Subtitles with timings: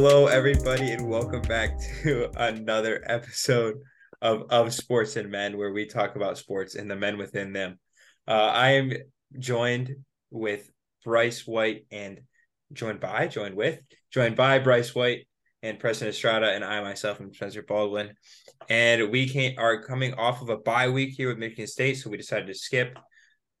[0.00, 3.80] Hello, everybody, and welcome back to another episode
[4.22, 7.80] of of Sports and Men, where we talk about sports and the men within them.
[8.28, 8.92] Uh, I am
[9.40, 9.96] joined
[10.30, 10.70] with
[11.04, 12.20] Bryce White and
[12.72, 13.80] joined by, joined with,
[14.12, 15.26] joined by Bryce White
[15.64, 18.12] and Preston Estrada, and I myself am Spencer Baldwin.
[18.68, 22.08] And we can are coming off of a bye week here with Michigan State, so
[22.08, 22.96] we decided to skip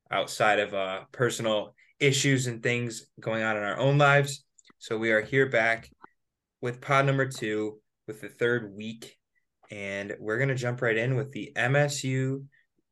[0.08, 4.44] outside of uh, personal issues and things going on in our own lives.
[4.78, 5.90] So we are here back
[6.60, 9.16] with pod number two with the third week.
[9.70, 12.44] And we're going to jump right in with the MSU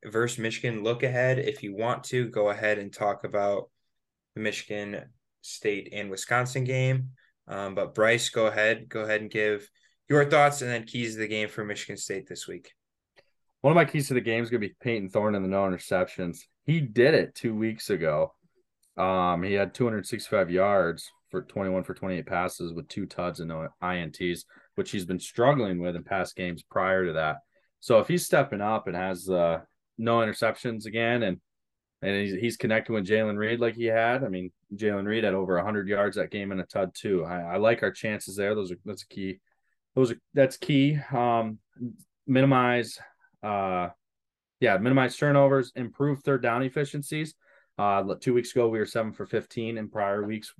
[0.05, 1.39] versus Michigan look ahead.
[1.39, 3.71] If you want to, go ahead and talk about
[4.35, 5.03] the Michigan
[5.41, 7.11] State and Wisconsin game.
[7.49, 8.89] Um, but Bryce, go ahead.
[8.89, 9.69] Go ahead and give
[10.09, 12.73] your thoughts and then keys to the game for Michigan State this week.
[13.63, 15.49] One of my keys to the game is going to be Payton Thorne and the
[15.49, 16.41] no interceptions.
[16.65, 18.35] He did it two weeks ago.
[18.97, 23.69] Um, he had 265 yards for 21 for 28 passes with two tuds and no
[23.83, 27.39] ints, which he's been struggling with in past games prior to that.
[27.81, 29.61] So if he's stepping up and has uh,
[29.99, 31.39] no interceptions again, and
[32.03, 34.23] and he's, he's connecting with Jayden Reed like he had.
[34.23, 37.25] I mean, Jayden Reed had over 100 yards that game in a tud too.
[37.25, 38.55] I, I like our chances there.
[38.55, 39.41] Those are that's key.
[39.95, 40.99] Those are that's key.
[41.13, 41.59] Um,
[42.27, 42.99] minimize,
[43.43, 43.89] uh,
[44.61, 47.35] yeah, minimize turnovers, improve third down efficiencies.
[47.79, 49.77] Uh, two weeks ago we were seven for 15.
[49.77, 50.55] In prior weeks,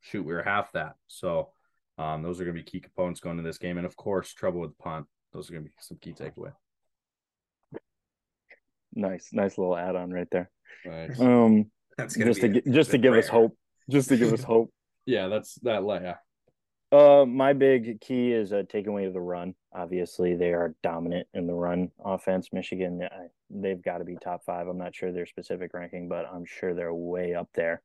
[0.00, 0.94] shoot, we were half that.
[1.06, 1.50] So,
[1.98, 4.32] um, those are going to be key components going to this game, and of course,
[4.32, 5.06] trouble with the punt.
[5.32, 6.52] Those are going to be some key takeaway.
[8.94, 10.50] Nice, nice little add-on right there.
[10.84, 11.20] Nice.
[11.20, 13.56] Um, That's just to gi- just to give us hope,
[13.88, 14.72] just to give us hope.
[15.06, 15.82] Yeah, that's that.
[16.02, 16.16] Yeah,
[16.96, 19.54] Uh, my big key is uh, taking away the run.
[19.72, 22.48] Obviously, they are dominant in the run offense.
[22.52, 23.06] Michigan,
[23.50, 24.66] they've got to be top five.
[24.66, 27.82] I'm not sure their specific ranking, but I'm sure they're way up there.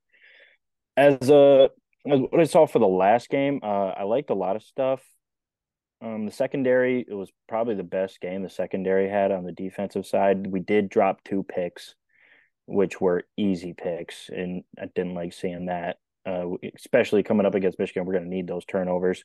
[0.97, 1.69] As a
[2.06, 5.02] what I saw for the last game, uh, I liked a lot of stuff.
[6.02, 10.06] Um, the secondary, it was probably the best game the secondary had on the defensive
[10.06, 10.46] side.
[10.47, 11.96] We did drop two picks,
[12.68, 15.97] which were easy picks, and I didn't like seeing that.
[16.25, 19.24] Uh, especially coming up against Michigan, we're going to need those turnovers.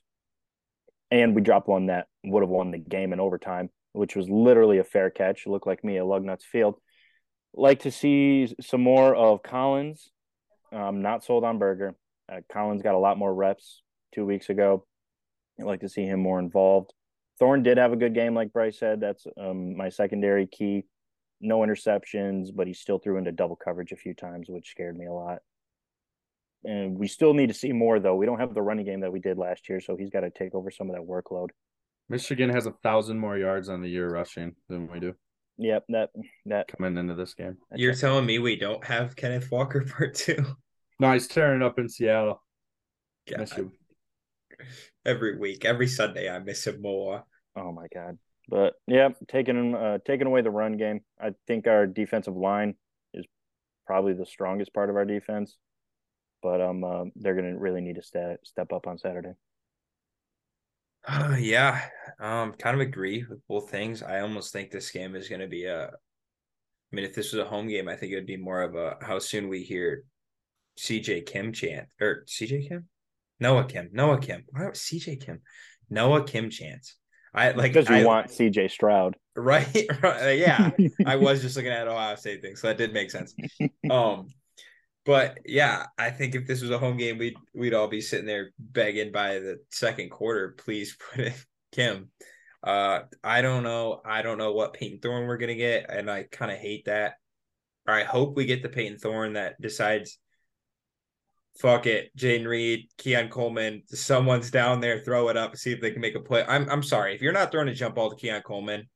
[1.10, 4.78] And we dropped one that would have won the game in overtime, which was literally
[4.78, 5.44] a fair catch.
[5.44, 6.77] It looked like me at Lugnuts Field.
[7.53, 10.10] Like to see some more of Collins.
[10.72, 11.97] I'm not sold on Berger.
[12.30, 13.82] Uh, Collins got a lot more reps
[14.14, 14.86] two weeks ago.
[15.58, 16.92] I'd like to see him more involved.
[17.38, 19.00] Thorne did have a good game, like Bryce said.
[19.00, 20.84] That's um, my secondary key.
[21.41, 25.06] No interceptions, but he still threw into double coverage a few times, which scared me
[25.06, 25.38] a lot.
[26.64, 28.16] And we still need to see more, though.
[28.16, 30.30] We don't have the running game that we did last year, so he's got to
[30.30, 31.48] take over some of that workload.
[32.10, 35.14] Michigan has a thousand more yards on the year rushing than we do
[35.60, 36.10] Yep, that
[36.47, 37.58] that coming into this game.
[37.74, 40.42] You're telling me we don't have Kenneth Walker part two?
[41.00, 42.43] No, he's tearing up in Seattle.
[43.28, 43.41] God.
[43.41, 43.72] Miss you.
[45.06, 47.25] Every week, every Sunday, I miss him more.
[47.56, 48.19] Oh my god.
[48.49, 51.00] But yeah, taking uh taking away the run game.
[51.19, 52.75] I think our defensive line
[53.15, 53.25] is
[53.87, 55.56] probably the strongest part of our defense.
[56.43, 59.33] But um uh, they're gonna really need to step step up on Saturday.
[61.09, 61.81] Uh, yeah,
[62.21, 64.03] um, kind of agree with both things.
[64.03, 65.87] I almost think this game is going to be a.
[65.87, 68.75] I mean, if this was a home game, I think it would be more of
[68.75, 70.05] a how soon we hear
[70.80, 72.88] CJ Kim chant or CJ Kim,
[73.38, 74.44] Noah Kim, Noah Kim.
[74.50, 75.41] Why CJ Kim,
[75.91, 76.96] Noah Kim chants?
[77.34, 79.16] I like Because you I- want CJ Stroud.
[79.36, 80.70] right, right, yeah.
[81.06, 83.34] I was just looking at Ohio State things, so that did make sense.
[83.91, 84.28] Um,
[85.06, 88.26] but yeah, I think if this was a home game, we'd we'd all be sitting
[88.26, 91.32] there begging by the second quarter, please put in
[91.72, 92.10] Kim.
[92.62, 94.02] Uh, I don't know.
[94.04, 97.14] I don't know what Payton Thorne we're gonna get, and I kind of hate that.
[97.88, 100.18] Or I hope we get the Payton Thorne that decides,
[101.60, 105.91] fuck it, Jayden Reed, Keon Coleman, someone's down there, throw it up, see if they
[105.91, 106.44] can make a play.
[106.47, 108.88] I'm I'm sorry if you're not throwing a jump ball to Keon Coleman,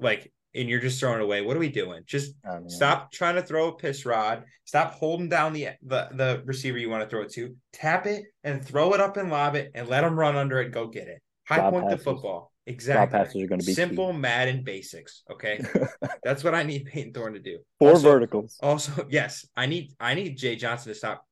[0.00, 1.42] like, and you're just throwing it away.
[1.42, 2.02] What are we doing?
[2.06, 4.44] Just mean, Stop trying to throw a piss rod.
[4.64, 7.56] Stop holding down the, the the receiver you want to throw it to.
[7.72, 10.70] Tap it and throw it up and lob it and let them run under it.
[10.72, 11.20] Go get it.
[11.48, 12.04] High point the passes.
[12.04, 12.52] football.
[12.66, 13.18] Drop Exactly.
[13.18, 15.22] passes are gonna be Simple Madden basics.
[15.30, 15.60] Okay,
[16.22, 17.58] that's what I need Payton Thorne to do.
[17.78, 18.56] Four Also- verticals.
[18.62, 21.26] Also, yes, I need I need Jay Johnson to stop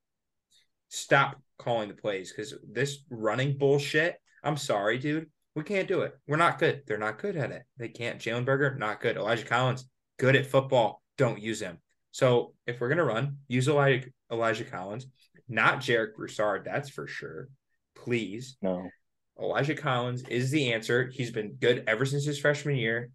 [0.92, 4.16] stop calling the plays because this running bullshit.
[4.44, 5.30] I'm sorry, dude.
[5.54, 6.14] We can't do it.
[6.26, 6.82] We're not good.
[6.86, 7.62] They're not good at it.
[7.78, 8.18] They can't.
[8.18, 9.16] Jalen Berger, not good.
[9.16, 11.02] Elijah Collins, good at football.
[11.16, 11.78] Don't use him.
[12.10, 15.06] So if we're gonna run, use Elijah Elijah Collins,
[15.48, 16.64] not Jarek Broussard.
[16.64, 17.48] That's for sure.
[17.94, 18.56] Please.
[18.60, 18.88] No.
[19.40, 21.10] Elijah Collins is the answer.
[21.10, 23.10] He's been good ever since his freshman year.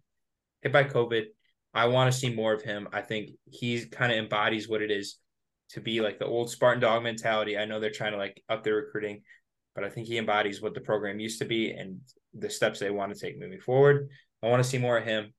[0.62, 1.26] Hit by COVID.
[1.74, 2.88] I want to see more of him.
[2.92, 5.18] I think he kind of embodies what it is
[5.70, 7.58] to be like the old Spartan dog mentality.
[7.58, 9.22] I know they're trying to like up their recruiting,
[9.74, 12.00] but I think he embodies what the program used to be and
[12.34, 14.08] the steps they want to take moving forward.
[14.42, 15.32] I want to see more of him.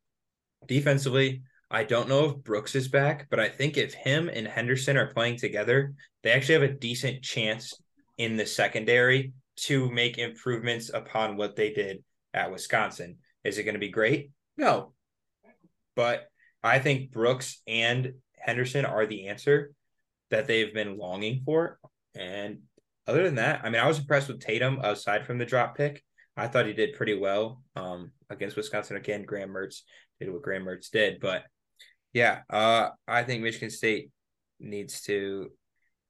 [0.67, 1.41] Defensively,
[1.71, 5.13] I don't know if Brooks is back, but I think if him and Henderson are
[5.13, 5.93] playing together,
[6.23, 7.73] they actually have a decent chance
[8.17, 12.03] in the secondary to make improvements upon what they did
[12.33, 13.17] at Wisconsin.
[13.43, 14.31] Is it going to be great?
[14.57, 14.93] No.
[15.95, 16.27] But
[16.63, 19.71] I think Brooks and Henderson are the answer
[20.31, 21.79] that they've been longing for.
[22.15, 22.59] And
[23.07, 26.03] other than that, I mean, I was impressed with Tatum aside from the drop pick.
[26.37, 28.97] I thought he did pretty well um, against Wisconsin.
[28.97, 29.81] Again, Graham Mertz
[30.19, 31.19] did what Graham Mertz did.
[31.19, 31.43] But
[32.13, 34.11] yeah, uh, I think Michigan State
[34.59, 35.51] needs to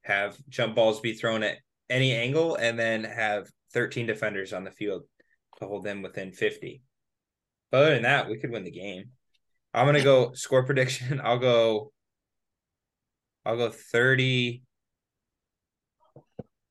[0.03, 1.57] have jump balls be thrown at
[1.89, 5.03] any angle and then have 13 defenders on the field
[5.59, 6.81] to hold them within 50.
[7.71, 9.09] But other than that, we could win the game.
[9.73, 11.21] I'm gonna go score prediction.
[11.23, 11.91] I'll go
[13.49, 14.61] I'll go 30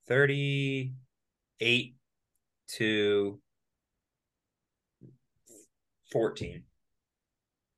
[0.06, 1.94] 38
[2.68, 3.40] to
[6.12, 6.62] 14.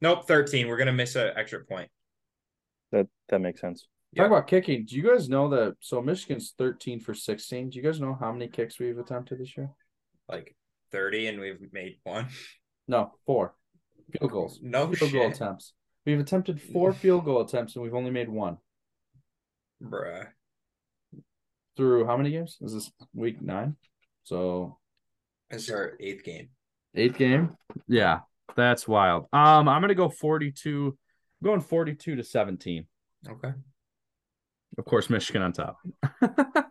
[0.02, 0.68] Nope, 13.
[0.68, 1.88] We're gonna miss an extra point.
[2.92, 3.88] That that makes sense.
[4.14, 4.84] Talk about kicking.
[4.84, 5.76] Do you guys know that?
[5.80, 7.70] So Michigan's 13 for 16.
[7.70, 9.70] Do you guys know how many kicks we've attempted this year?
[10.28, 10.54] Like
[10.92, 12.28] 30 and we've made one.
[12.86, 13.54] No, four
[14.12, 14.60] field goals.
[14.62, 15.12] No field shit.
[15.12, 15.72] goal attempts.
[16.04, 18.58] We've attempted four field goal attempts and we've only made one
[19.82, 20.26] Bruh.
[21.76, 22.58] through how many games?
[22.60, 23.76] Is this week nine?
[24.24, 24.78] So
[25.50, 26.50] This is our eighth game.
[26.94, 27.56] eighth game.
[27.88, 28.20] Yeah,
[28.56, 29.26] that's wild.
[29.32, 30.96] Um, I'm gonna go 42.
[31.42, 32.86] I'm going 42 to 17.
[33.28, 33.52] Okay.
[34.78, 35.78] Of course, Michigan on top.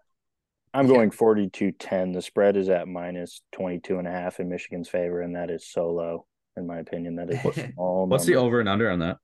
[0.74, 2.14] I'm going 42-10.
[2.14, 5.68] The spread is at minus 22 and a half in Michigan's favor, and that is
[5.68, 7.16] so low, in my opinion.
[7.16, 9.18] That is a small What's the over and under on that?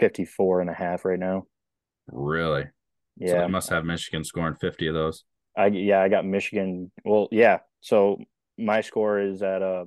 [0.00, 1.46] 54 and a half right now.
[2.08, 2.64] Really?
[2.64, 2.68] So
[3.26, 3.40] Yeah.
[3.42, 5.24] they must have Michigan scoring 50 of those.
[5.56, 6.90] I yeah, I got Michigan.
[7.04, 7.60] Well, yeah.
[7.80, 8.18] So
[8.58, 9.86] my score is at uh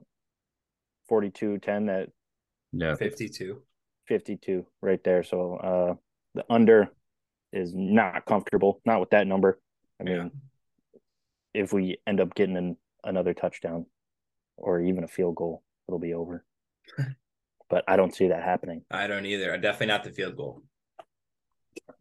[1.09, 2.09] 42-10 that
[2.71, 2.95] Yeah.
[2.95, 3.61] 52.
[4.07, 5.23] 52 right there.
[5.23, 5.95] So uh
[6.35, 6.89] the under
[7.51, 9.59] is not comfortable, not with that number.
[9.99, 10.99] I mean, Yeah.
[11.53, 13.85] if we end up getting an, another touchdown
[14.57, 16.45] or even a field goal, it'll be over.
[17.69, 18.83] but I don't see that happening.
[18.91, 19.55] I don't either.
[19.57, 20.63] Definitely not the field goal.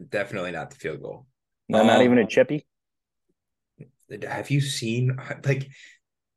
[0.08, 1.26] Definitely not the field goal.
[1.68, 2.66] No, not Um, even a chippy.
[4.26, 5.68] Have you seen like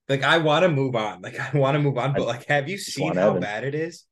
[0.10, 1.22] like I want to move on.
[1.22, 3.42] Like I want to move on, but like have you seen how Evan.
[3.42, 4.06] bad it is?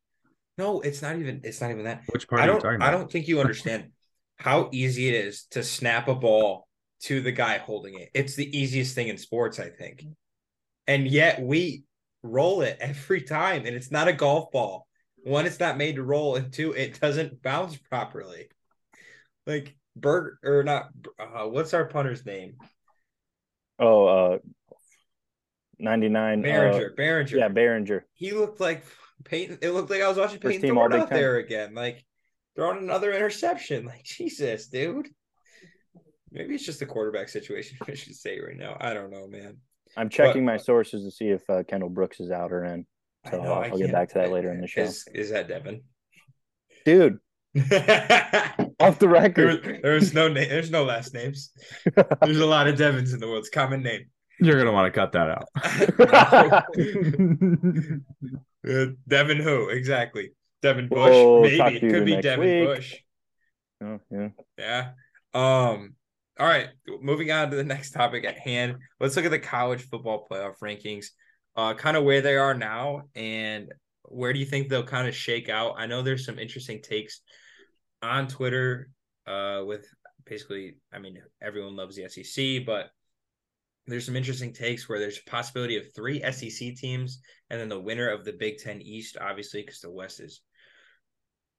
[0.58, 2.04] No, it's not even it's not even that.
[2.12, 3.92] Which part I are you don't I don't think you understand
[4.38, 6.68] how easy it is to snap a ball
[7.02, 8.10] to the guy holding it.
[8.14, 10.06] It's the easiest thing in sports, I think.
[10.88, 11.84] And yet we
[12.24, 14.88] roll it every time and it's not a golf ball.
[15.24, 18.48] One, it's not made to roll, and two, it doesn't bounce properly.
[19.50, 22.58] Like Berg or not uh, what's our punter's name?
[23.80, 24.38] Oh, uh
[25.80, 26.96] 99 uh, Baringer.
[26.96, 27.32] Baringer.
[27.32, 28.02] yeah, Baringer.
[28.14, 28.84] he looked like
[29.26, 29.60] Payton.
[29.62, 32.06] It looked like I was watching First Payton Thorne out there again, like
[32.56, 33.86] throwing another interception.
[33.90, 35.10] Like Jesus, dude.
[36.32, 38.78] Maybe it's just the quarterback situation in should say right now.
[38.80, 39.58] I don't know, man.
[39.98, 42.86] I'm checking my sources to see if uh, Kendell Brooks is out or in.
[43.26, 44.82] I So I I'll get back to that later in the show.
[44.82, 45.82] Is, is that Devin?
[46.86, 47.18] Dude,
[48.80, 49.80] off the record.
[49.82, 50.50] there was no name.
[50.50, 51.52] There's no last names.
[52.22, 53.40] There's a lot of Devins in the world.
[53.40, 54.06] It's a common name.
[54.40, 55.48] You're gonna want to cut that out.
[58.68, 60.32] Uh, Devin who exactly?
[60.62, 60.98] Devin Bush.
[61.12, 62.68] We'll Maybe it could be next Devin week.
[62.68, 62.96] Bush.
[63.82, 64.30] oh, yeah.
[64.58, 64.90] Yeah.
[65.34, 65.96] Um.
[66.38, 66.68] All right.
[67.02, 68.76] Moving on to the next topic at hand.
[69.00, 71.08] Let's look at the college football playoff rankings.
[71.56, 73.74] Uh, kind of where they are now, and
[74.10, 75.76] where do you think they'll kind of shake out?
[75.78, 77.22] I know there's some interesting takes
[78.02, 78.90] on Twitter.
[79.28, 79.86] Uh, with
[80.26, 82.90] basically, I mean, everyone loves the SEC, but
[83.88, 87.80] there's some interesting takes where there's a possibility of three SEC teams, and then the
[87.80, 90.42] winner of the Big Ten East, obviously, because the West is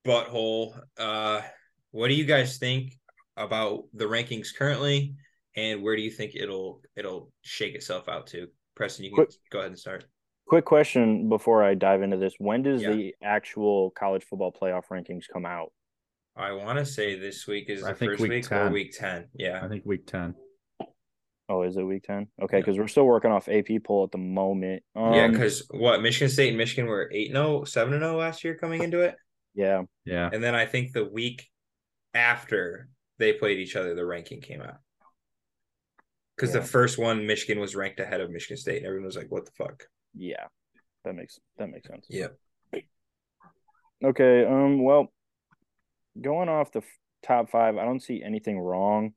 [0.05, 0.81] butthole.
[0.99, 1.43] Uh,
[1.91, 2.97] what do you guys think
[3.37, 5.15] about the rankings currently,
[5.57, 8.49] and where do you think it'll it'll shake itself out to?
[8.77, 10.05] Preston, you can Quick- go ahead and start.
[10.51, 12.35] Quick question before I dive into this.
[12.39, 12.91] When does Yeah.
[12.91, 15.73] the actual college football playoff rankings come out?
[16.35, 18.73] I want to say this week is I the think first week week, or 10.
[18.73, 19.29] week ten.
[19.33, 20.35] Yeah, I think week 10.
[21.49, 22.27] Oh, is it week 10?
[22.43, 22.61] Okay, Yeah.
[22.63, 24.83] because we're still working off AP poll at the moment.
[24.97, 25.29] Um, yeah.
[25.29, 29.03] Because what Michigan State and Michigan were eight 0 7 0 last year coming into
[29.03, 29.15] it,
[29.55, 29.85] yeah.
[30.05, 30.31] Yeah.
[30.33, 31.49] and then I think the week
[32.13, 32.89] after
[33.19, 34.79] they played each other, the ranking came out.
[36.35, 36.63] Because Yeah.
[36.63, 39.45] the first one, Michigan was ranked ahead of Michigan State, and everyone was like, "What
[39.45, 40.47] the fuck?" Yeah.
[41.05, 42.07] That makes that makes sense.
[42.11, 42.29] Yeah.
[44.05, 44.45] Okay.
[44.45, 44.83] Um.
[44.83, 45.07] Well,
[46.21, 49.13] going off the f- top five, I don't see anything wrong.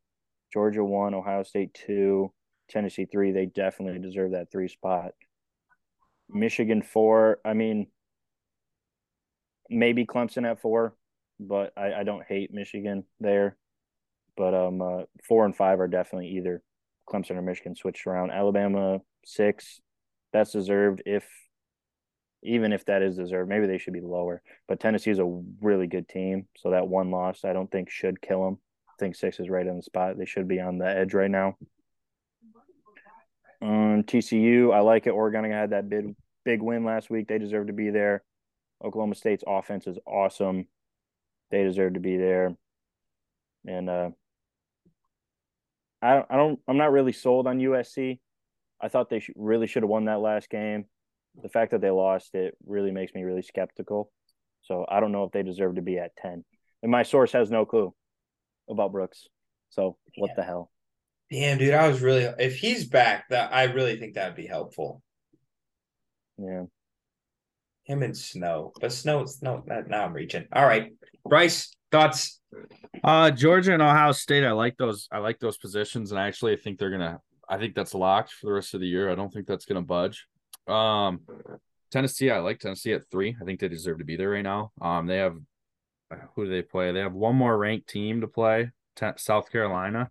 [0.53, 2.31] Georgia one, Ohio State two,
[2.69, 3.31] Tennessee three.
[3.31, 5.11] They definitely deserve that three spot.
[6.29, 7.39] Michigan four.
[7.43, 7.87] I mean,
[9.69, 10.95] maybe Clemson at four,
[11.39, 13.57] but I, I don't hate Michigan there.
[14.37, 16.61] But um, uh, four and five are definitely either
[17.09, 18.31] Clemson or Michigan switched around.
[18.31, 19.81] Alabama six,
[20.33, 21.03] that's deserved.
[21.05, 21.25] If
[22.43, 24.41] even if that is deserved, maybe they should be lower.
[24.67, 28.21] But Tennessee is a really good team, so that one loss I don't think should
[28.21, 28.57] kill them.
[28.89, 30.17] I think six is right on the spot.
[30.17, 31.55] They should be on the edge right now.
[33.61, 35.11] Um, TCU, I like it.
[35.11, 37.27] Oregon had that big big win last week.
[37.27, 38.23] They deserve to be there.
[38.83, 40.67] Oklahoma State's offense is awesome.
[41.51, 42.55] They deserve to be there.
[43.65, 44.09] And uh,
[46.01, 48.19] I don't, I don't, I'm not really sold on USC.
[48.83, 50.85] I thought they should, really should have won that last game.
[51.41, 54.11] The fact that they lost it really makes me really skeptical.
[54.63, 56.43] So I don't know if they deserve to be at 10.
[56.83, 57.93] And my source has no clue
[58.69, 59.27] about Brooks.
[59.69, 60.33] So what yeah.
[60.35, 60.69] the hell?
[61.31, 65.01] Damn, dude, I was really if he's back, that I really think that'd be helpful.
[66.37, 66.63] Yeah.
[67.85, 68.73] Him and Snow.
[68.79, 70.45] But Snow no now I'm reaching.
[70.53, 70.91] All right.
[71.25, 72.41] Bryce, thoughts?
[73.03, 76.55] Uh Georgia and Ohio State, I like those, I like those positions, and I actually
[76.57, 77.19] think they're gonna
[77.49, 79.11] I think that's locked for the rest of the year.
[79.11, 80.27] I don't think that's gonna budge.
[80.67, 81.21] Um
[81.91, 83.35] Tennessee, I like Tennessee at three.
[83.39, 84.71] I think they deserve to be there right now.
[84.81, 85.37] Um, they have
[86.35, 86.91] who do they play?
[86.91, 88.71] They have one more ranked team to play,
[89.17, 90.09] South Carolina,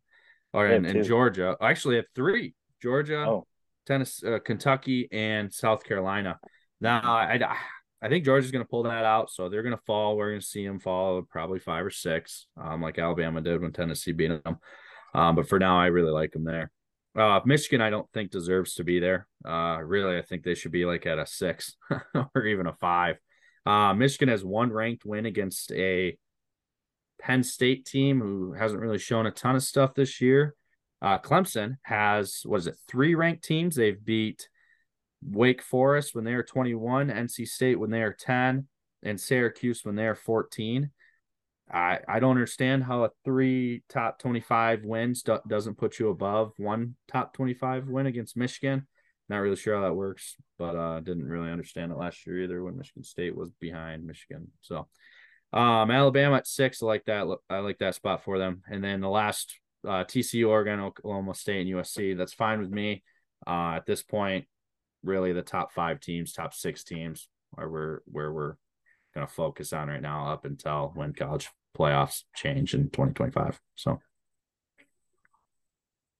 [0.52, 1.56] or in, in Georgia.
[1.60, 3.46] Actually, have three: Georgia, oh.
[3.86, 6.38] Tennessee, uh, Kentucky, and South Carolina.
[6.80, 7.56] Now, I, I,
[8.00, 10.16] I think Georgia's going to pull that out, so they're going to fall.
[10.16, 13.72] We're going to see them fall probably five or six, um, like Alabama did when
[13.72, 14.58] Tennessee beat them.
[15.14, 16.70] Um, but for now, I really like them there.
[17.16, 19.26] Uh, Michigan, I don't think deserves to be there.
[19.44, 21.76] Uh, really, I think they should be like at a six
[22.34, 23.16] or even a five.
[23.66, 26.16] Uh, Michigan has one ranked win against a
[27.20, 30.54] Penn State team who hasn't really shown a ton of stuff this year.
[31.00, 32.76] Uh, Clemson has what is it?
[32.88, 33.76] Three ranked teams.
[33.76, 34.48] They've beat
[35.22, 38.66] Wake Forest when they are 21, NC State when they are 10,
[39.02, 40.90] and Syracuse when they are 14.
[41.70, 46.52] I I don't understand how a three top 25 wins do, doesn't put you above
[46.56, 48.86] one top 25 win against Michigan.
[49.28, 52.62] Not really sure how that works, but uh didn't really understand it last year either
[52.62, 54.48] when Michigan State was behind Michigan.
[54.60, 54.88] So
[55.52, 57.26] um Alabama at six, I like that.
[57.48, 58.62] I like that spot for them.
[58.70, 59.54] And then the last
[59.86, 62.16] uh TCU, Oregon, Oklahoma State, and USC.
[62.16, 63.02] That's fine with me.
[63.46, 64.46] Uh at this point,
[65.02, 68.54] really the top five teams, top six teams are where where we're
[69.14, 73.60] gonna focus on right now up until when college playoffs change in 2025.
[73.76, 74.00] So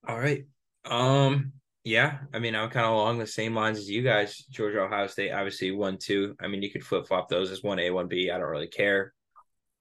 [0.06, 0.44] all right.
[0.84, 1.52] Um
[1.84, 4.36] yeah, I mean, I'm kind of along the same lines as you guys.
[4.50, 6.36] Georgia, Ohio State, obviously one, two.
[6.40, 8.30] I mean, you could flip flop those as one A, one B.
[8.30, 9.12] I don't really care.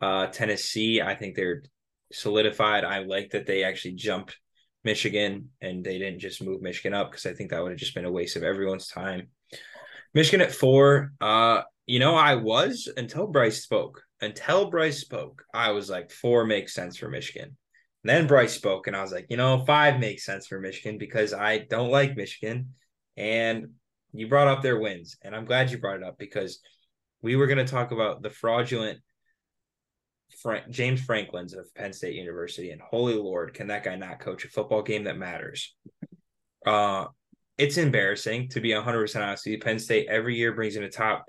[0.01, 1.61] Uh, Tennessee, I think they're
[2.11, 2.83] solidified.
[2.83, 4.35] I like that they actually jumped
[4.83, 7.93] Michigan and they didn't just move Michigan up because I think that would have just
[7.93, 9.27] been a waste of everyone's time.
[10.15, 11.13] Michigan at four.
[11.21, 14.03] Uh, you know, I was until Bryce spoke.
[14.21, 17.57] Until Bryce spoke, I was like, four makes sense for Michigan.
[18.03, 20.97] And then Bryce spoke, and I was like, you know, five makes sense for Michigan
[20.97, 22.73] because I don't like Michigan.
[23.17, 23.69] And
[24.13, 26.59] you brought up their wins, and I'm glad you brought it up because
[27.21, 28.99] we were going to talk about the fraudulent
[30.41, 34.45] Frank, James Franklin's of Penn State University, and holy Lord, can that guy not coach
[34.45, 35.75] a football game that matters?
[36.65, 37.05] Uh,
[37.57, 39.59] it's embarrassing to be 100 percent honest with you.
[39.59, 41.25] Penn State every year brings in a top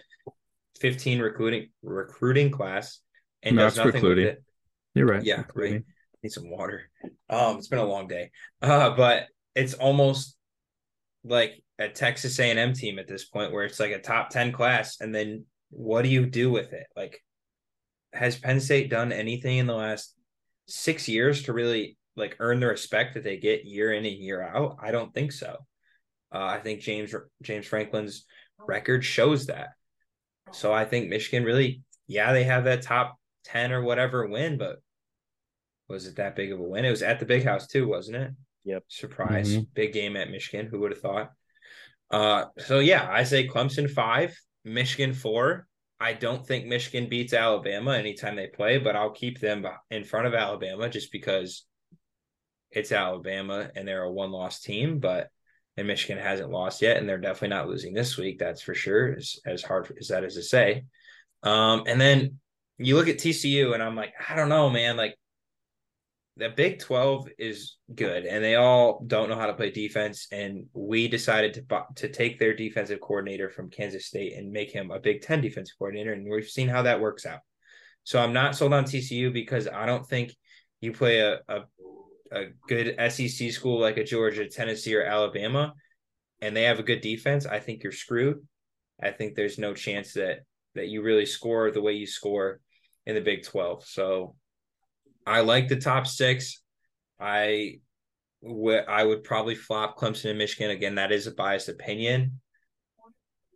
[0.81, 3.01] 15 recruiting recruiting class
[3.43, 4.25] and no, does nothing recruiting.
[4.25, 4.45] with it.
[4.95, 5.25] You're right.
[5.25, 5.75] Yeah, recruiting.
[5.75, 5.85] right
[6.23, 6.91] need some water.
[7.29, 8.31] Um, it's been a long day.
[8.61, 10.37] Uh, but it's almost
[11.25, 15.01] like a Texas A&M team at this point where it's like a top 10 class
[15.01, 16.87] and then what do you do with it?
[16.97, 17.21] Like
[18.13, 20.15] has Penn State done anything in the last
[20.69, 24.43] 6 years to really like earn the respect that they get year in and year
[24.43, 24.77] out?
[24.83, 25.57] I don't think so.
[26.35, 28.25] Uh, I think James James Franklin's
[28.59, 29.71] record shows that.
[30.51, 34.83] So I think Michigan really yeah, they have that top 10 or whatever win, but
[35.89, 36.85] was it that big of a win?
[36.85, 38.31] It was at the big house too, wasn't it?
[38.65, 38.85] Yep.
[38.89, 39.51] Surprise.
[39.51, 39.63] Mm-hmm.
[39.75, 40.67] Big game at Michigan.
[40.67, 41.31] Who would have thought?
[42.11, 45.67] Uh, so yeah, I say Clemson five, Michigan four.
[45.99, 50.27] I don't think Michigan beats Alabama anytime they play, but I'll keep them in front
[50.27, 51.65] of Alabama just because
[52.71, 55.29] it's Alabama and they're a one loss team, but
[55.77, 58.39] and Michigan hasn't lost yet, and they're definitely not losing this week.
[58.39, 59.15] That's for sure.
[59.15, 60.85] As as hard as that is to say.
[61.43, 62.39] Um, and then
[62.79, 64.97] you look at TCU, and I'm like, I don't know, man.
[64.97, 65.17] Like
[66.37, 70.65] the Big 12 is good and they all don't know how to play defense and
[70.73, 74.99] we decided to to take their defensive coordinator from Kansas State and make him a
[74.99, 77.41] Big 10 defensive coordinator and we've seen how that works out.
[78.05, 80.35] So I'm not sold on TCU because I don't think
[80.81, 81.61] you play a, a,
[82.33, 85.75] a good SEC school like a Georgia, Tennessee, or Alabama,
[86.41, 88.39] and they have a good defense, I think you're screwed.
[89.03, 90.41] I think there's no chance that
[90.75, 92.61] that you really score the way you score
[93.05, 93.85] in the Big 12.
[93.85, 94.37] So
[95.27, 96.63] I like the top six.
[97.21, 97.81] I
[98.43, 100.95] w- I would probably flop Clemson and Michigan again.
[100.97, 102.41] That is a biased opinion,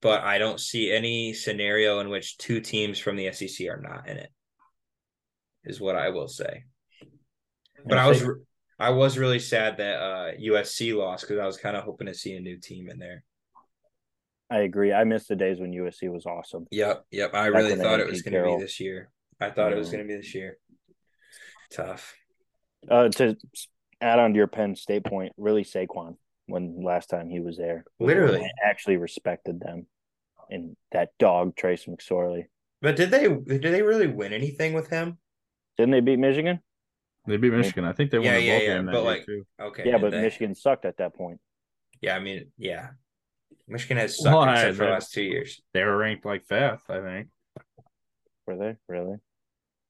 [0.03, 4.09] but I don't see any scenario in which two teams from the SEC are not
[4.09, 4.31] in it.
[5.65, 6.65] Is what I will say.
[7.85, 8.25] But I was
[8.79, 12.15] I was really sad that uh, USC lost because I was kind of hoping to
[12.15, 13.25] see a new team in there.
[14.51, 14.93] I agree.
[14.93, 16.67] I miss the days when USC was awesome.
[16.71, 17.35] Yep, yep.
[17.35, 19.11] I Back really thought it was going to be this year.
[19.41, 20.59] I thought it was going to be this year.
[21.71, 22.15] Tough.
[22.89, 23.37] Uh, to
[24.01, 26.17] add on to your Penn State point, really Saquon
[26.47, 28.39] when last time he was there, Literally.
[28.39, 29.87] they actually respected them,
[30.49, 32.45] and that dog Trace McSorley.
[32.83, 35.19] But did they did they really win anything with him?
[35.77, 36.61] Didn't they beat Michigan?
[37.27, 37.85] They beat Michigan.
[37.85, 39.47] I think they won Yeah, the yeah, bowl yeah, game that but, year, like, too.
[39.61, 39.83] Okay.
[39.87, 40.23] yeah, but they?
[40.23, 41.41] Michigan sucked at that point.
[42.01, 42.91] Yeah, I mean, yeah.
[43.69, 45.61] Michigan has sucked Well, except for the last two years.
[45.75, 47.29] They were ranked like fifth, I think.
[48.47, 49.17] Were they really?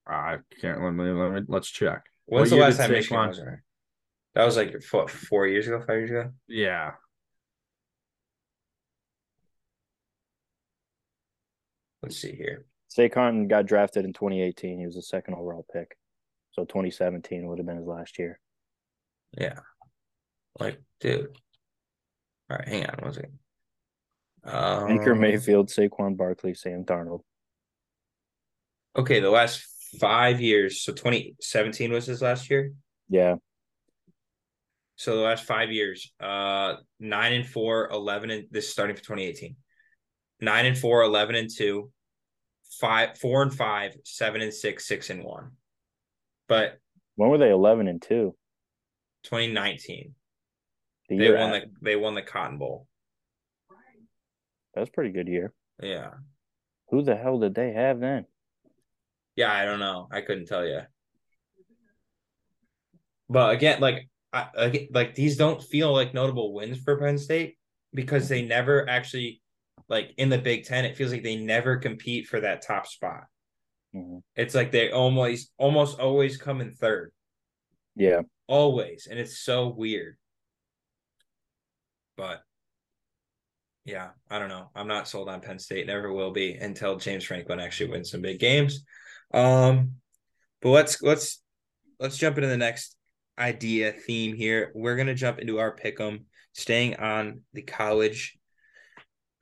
[0.07, 2.05] I can't let me, let me let's check.
[2.25, 3.63] When's What the last time Michigan Saquon- was there?
[4.33, 6.31] That was like four, four years ago, five years ago.
[6.47, 6.91] Yeah.
[12.01, 12.65] Let's see here.
[12.95, 14.79] Saquon got drafted in 2018.
[14.79, 15.97] He was the second overall pick.
[16.57, 18.39] So 2017 would have been his last year.
[19.37, 19.59] Yeah.
[20.59, 21.27] Like, dude.
[22.49, 23.39] All right, hang on one second.
[24.43, 27.21] Um, Baker Mayfield, Saquon Barkley, Sam Darnold.
[28.97, 29.63] Okay, the last
[29.99, 30.81] five years.
[30.81, 32.71] So 2017 was his last year.
[33.09, 33.35] Yeah.
[34.95, 39.03] So the last five years, uh, nine and four, 11 and this is starting for
[39.03, 39.55] 2018.
[40.41, 41.91] Nine and four, 11 and two,
[42.79, 45.51] five, four and five, seven and six, six and one.
[46.47, 46.79] But
[47.15, 48.35] When were they 11 and 2?
[49.23, 50.15] 2019,
[51.09, 51.59] The they won after.
[51.67, 52.87] the they won the Cotton Bowl.
[54.73, 55.53] That's pretty good year.
[55.81, 56.11] Yeah,
[56.89, 58.25] Who the hell did they have then?
[59.35, 59.51] yeah.
[59.51, 60.07] I don't know.
[60.11, 60.81] I couldn't tell you.
[63.29, 67.57] But again, like I again, like these don't feel like notable wins for Penn State
[67.93, 69.41] because they never actually
[69.89, 70.85] like in the Big Ten.
[70.85, 73.25] It feels like they never compete for that top spot.
[73.95, 74.21] Mhm.
[74.35, 77.11] It's like they almost almost always come in third,
[77.95, 78.21] Yeah.
[78.47, 80.17] always, and it's so weird.
[82.15, 82.43] But
[83.85, 84.69] yeah, I don't know.
[84.75, 85.87] I'm not sold on Penn State.
[85.87, 88.83] Never will be until James Franklin actually wins some big games.
[89.33, 90.01] Um,
[90.61, 91.41] but let's let's
[91.99, 92.97] let's jump into the next
[93.37, 94.71] idea theme here.
[94.75, 98.37] We're gonna jump into our pick'em, staying on the college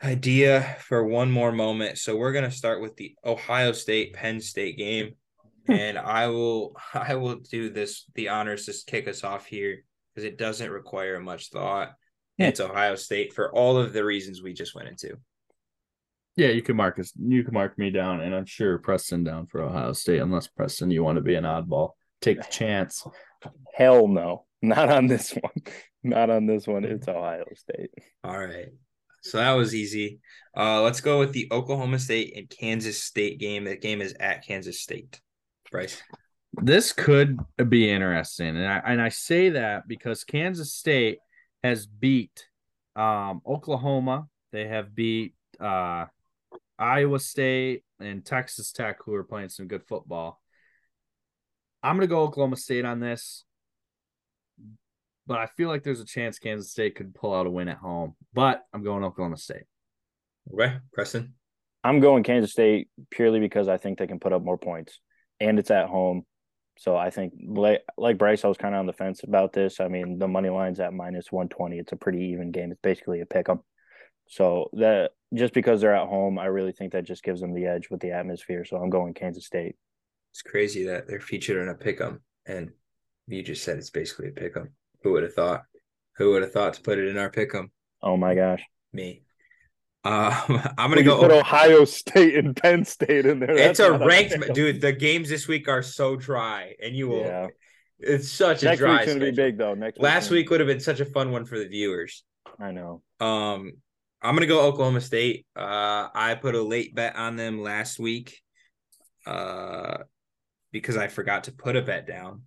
[0.03, 1.97] idea for one more moment.
[1.97, 5.13] So we're gonna start with the Ohio State Penn State game,
[5.67, 5.73] hmm.
[5.73, 10.25] and I will I will do this the honors to kick us off here because
[10.25, 11.93] it doesn't require much thought.
[12.37, 12.47] Yeah.
[12.49, 15.17] It's Ohio State for all of the reasons we just went into.
[16.35, 17.13] Yeah, you can mark us.
[17.17, 20.19] You can mark me down, and I'm sure Preston down for Ohio State.
[20.19, 23.07] Unless Preston, you want to be an oddball, take the chance.
[23.73, 24.45] Hell no.
[24.61, 25.53] Not on this one.
[26.03, 26.83] Not on this one.
[26.83, 27.91] It's Ohio State.
[28.23, 28.69] All right.
[29.25, 30.19] So that was easy.
[30.55, 33.63] Uh, let's go with the Oklahoma State and Kansas State game.
[33.63, 35.19] That game is at Kansas State.
[35.71, 35.99] Bryce.
[36.61, 41.17] This could be interesting, and I and I say that because Kansas State
[41.63, 42.47] has beat
[42.95, 44.27] um, Oklahoma.
[44.51, 46.05] They have beat uh,
[46.77, 50.39] Iowa State and Texas Tech, who are playing some good football.
[51.81, 53.43] I'm gonna go Oklahoma State on this,
[55.27, 57.77] but I feel like there's a chance Kansas State could pull out a win at
[57.77, 58.15] home.
[58.33, 59.63] But I'm going Oklahoma State.
[60.53, 61.33] Okay, Preston.
[61.83, 64.99] I'm going Kansas State purely because I think they can put up more points,
[65.39, 66.25] and it's at home.
[66.77, 69.79] So I think, like, like Bryce, I was kind of on the fence about this.
[69.79, 71.79] I mean, the money line's at minus 120.
[71.79, 72.71] It's a pretty even game.
[72.71, 73.61] It's basically a pick 'em.
[74.27, 77.65] So that just because they're at home, I really think that just gives them the
[77.67, 78.65] edge with the atmosphere.
[78.65, 79.75] So I'm going Kansas State.
[80.31, 82.71] It's crazy that they're featured in a pick'em, and
[83.27, 84.67] you just said it's basically a pick'em.
[85.05, 85.65] Who would have thought?
[86.17, 87.69] Who would have thought to put it in our pick'em?
[88.01, 88.63] Oh my gosh!
[88.91, 89.21] Me.
[90.03, 90.13] Um,
[90.79, 91.37] I'm gonna could put go.
[91.39, 93.51] Ohio State and Penn State in there.
[93.51, 94.53] It's That's a ranked, pick 'em.
[94.55, 94.81] dude.
[94.81, 97.19] The games this week are so dry, and you will.
[97.19, 97.47] Yeah.
[97.99, 98.93] It's such a Next dry.
[98.93, 99.75] week's gonna be big though.
[99.75, 102.23] Next Last gonna week would have been such a fun one for the viewers.
[102.59, 103.03] I know.
[103.19, 103.73] Um,
[104.23, 105.45] I'm gonna go Oklahoma State.
[105.55, 108.41] Uh, I put a late bet on them last week,
[109.27, 109.97] uh,
[110.71, 112.41] because I forgot to put a bet down.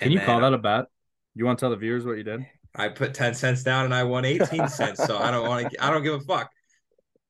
[0.00, 0.86] Can And you call that a bet?
[1.34, 2.40] You want to tell the viewers what you did?
[2.74, 5.04] I put ten cents down and I won eighteen cents.
[5.04, 5.84] So I don't want to.
[5.84, 6.50] I don't give a fuck.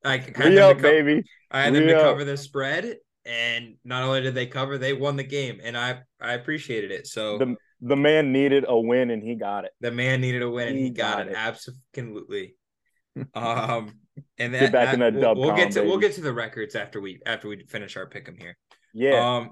[0.05, 1.23] I had Re them up, to co- baby.
[1.51, 2.03] I had them to Re-up.
[2.03, 6.01] cover the spread, and not only did they cover, they won the game, and I
[6.21, 7.07] I appreciated it.
[7.07, 9.71] So The the man needed a win and he got it.
[9.81, 11.31] The man needed a win and he, He got, got it.
[11.31, 11.37] it.
[11.37, 12.55] Absolutely.
[13.35, 13.93] Um,
[14.37, 16.21] and Get that, in that- that we'll, dub we'll get column, to we'll get to
[16.21, 18.57] the records after we after we finish our pick 'em here.
[18.95, 19.37] Yeah.
[19.37, 19.51] Um,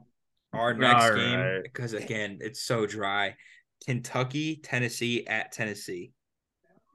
[0.52, 1.62] our next All game right.
[1.64, 3.34] because again it's so dry.
[3.84, 6.12] Kentucky, Tennessee at Tennessee.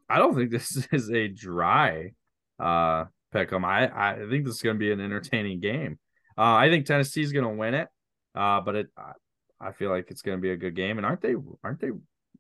[0.09, 2.11] I don't think this is a dry
[2.59, 3.63] uh pick 'em.
[3.65, 5.99] I I think this is going to be an entertaining game.
[6.37, 7.87] Uh, I think Tennessee's going to win it.
[8.33, 9.11] Uh, but it I,
[9.59, 10.97] I feel like it's going to be a good game.
[10.97, 11.35] And aren't they?
[11.63, 11.91] Aren't they?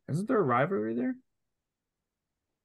[0.09, 1.15] Isn't there a rivalry there?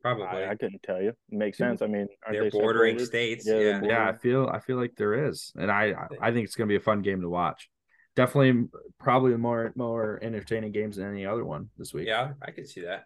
[0.03, 0.25] Probably.
[0.27, 1.13] I, I couldn't tell you.
[1.31, 1.83] Makes sense.
[1.83, 3.43] I mean, aren't They're they bordering separated?
[3.43, 3.47] states.
[3.47, 3.73] Yeah, Yeah.
[3.81, 3.91] bordering.
[3.91, 6.69] Yeah, I feel I feel like there is, and I I- I think it's going
[6.69, 7.69] to be a fun game to watch.
[8.17, 12.09] Definitely, probably more more entertaining games than any other one this week.
[12.09, 13.05] Yeah, I could see that.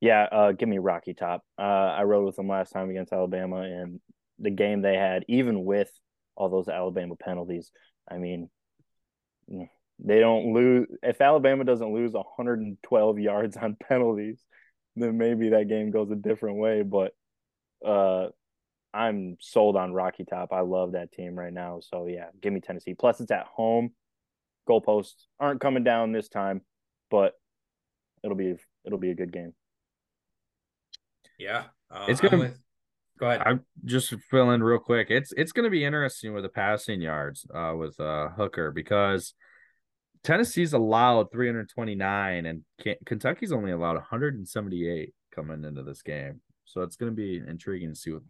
[0.00, 1.42] Yeah, uh, give me Rocky Top.
[1.58, 4.00] Uh, I rode with them last time against Alabama, and
[4.38, 5.90] the game they had, even with
[6.36, 7.70] all those Alabama penalties,
[8.08, 8.48] I mean,
[9.50, 10.86] mm, they don't lose.
[11.02, 14.38] If Alabama doesn't lose 112 yards on penalties,
[14.94, 16.82] then maybe that game goes a different way.
[16.82, 17.12] But
[17.84, 18.28] uh,
[18.94, 20.52] I'm sold on Rocky Top.
[20.52, 21.80] I love that team right now.
[21.82, 22.94] So yeah, give me Tennessee.
[22.94, 23.90] Plus, it's at home.
[24.68, 26.62] Goalposts aren't coming down this time,
[27.10, 27.34] but
[28.22, 28.54] it'll be
[28.86, 29.52] it'll be a good game.
[31.38, 31.64] Yeah.
[31.90, 32.60] Uh, It's gonna- with-
[33.18, 33.42] go ahead.
[33.44, 35.10] I'm just to fill in real quick.
[35.10, 39.34] It's it's going to be interesting with the passing yards uh, with uh, Hooker because
[40.22, 46.40] Tennessee's allowed 329 and K- Kentucky's only allowed 178 coming into this game.
[46.64, 48.22] So it's going to be intriguing to see what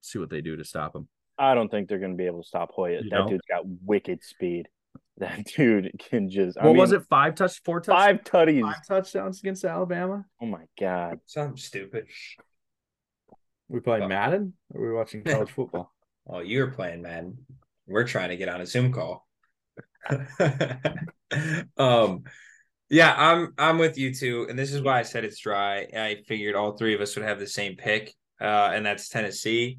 [0.00, 1.08] see what they do to stop him.
[1.38, 3.04] I don't think they're going to be able to stop Hyatt.
[3.04, 3.28] You that don't?
[3.30, 4.68] dude's got wicked speed.
[5.18, 6.56] That dude can just.
[6.56, 7.02] I What was it?
[7.10, 8.62] Five touch, four touch, Five tutties.
[8.62, 10.24] five touchdowns against Alabama.
[10.40, 11.20] Oh my god.
[11.26, 12.06] Something stupid.
[13.68, 14.08] We playing Oh.
[14.08, 15.92] Madden or we watching college football?
[16.24, 17.36] Well, you're playing, man.
[17.86, 19.26] We're trying to get on a Zoom call.
[21.76, 22.22] um,
[22.88, 25.86] yeah, I'm I'm with you too, and this is why I said it's dry.
[25.94, 29.78] I figured all three of us would have the same pick, uh, and that's Tennessee.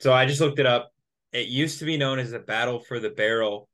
[0.00, 0.90] So I just looked it up.
[1.32, 3.68] It used to be known as the Battle for the Barrel,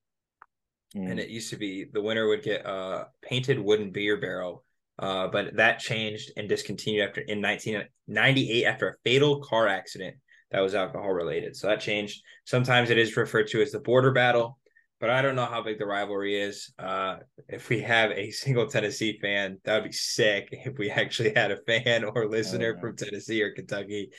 [0.95, 1.11] Mm.
[1.11, 4.63] and it used to be the winner would get a painted wooden beer barrel.
[4.99, 10.17] Uh, but that changed and discontinued after in 1998 after a fatal car accident
[10.51, 11.57] that was alcohol related.
[11.57, 12.23] So that changed.
[12.45, 14.59] Sometimes it is referred to as the border battle,
[15.03, 16.73] but I don't know how big the rivalry is.
[16.79, 17.17] Uh,
[17.49, 20.49] if we have a single Tennessee fan, that would be sick.
[20.65, 24.11] If we actually had a fan or listener from Tennessee or Kentucky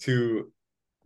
[0.00, 0.50] to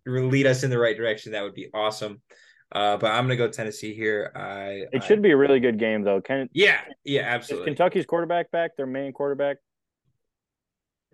[0.06, 2.22] lead us in the right direction, that would be awesome.
[2.70, 4.30] Uh, but I'm gonna go Tennessee here.
[4.36, 6.20] I It I- should be a really good game though.
[6.20, 7.66] Can yeah, yeah, is absolutely.
[7.70, 8.76] Kentucky's quarterback back?
[8.76, 9.56] Their main quarterback.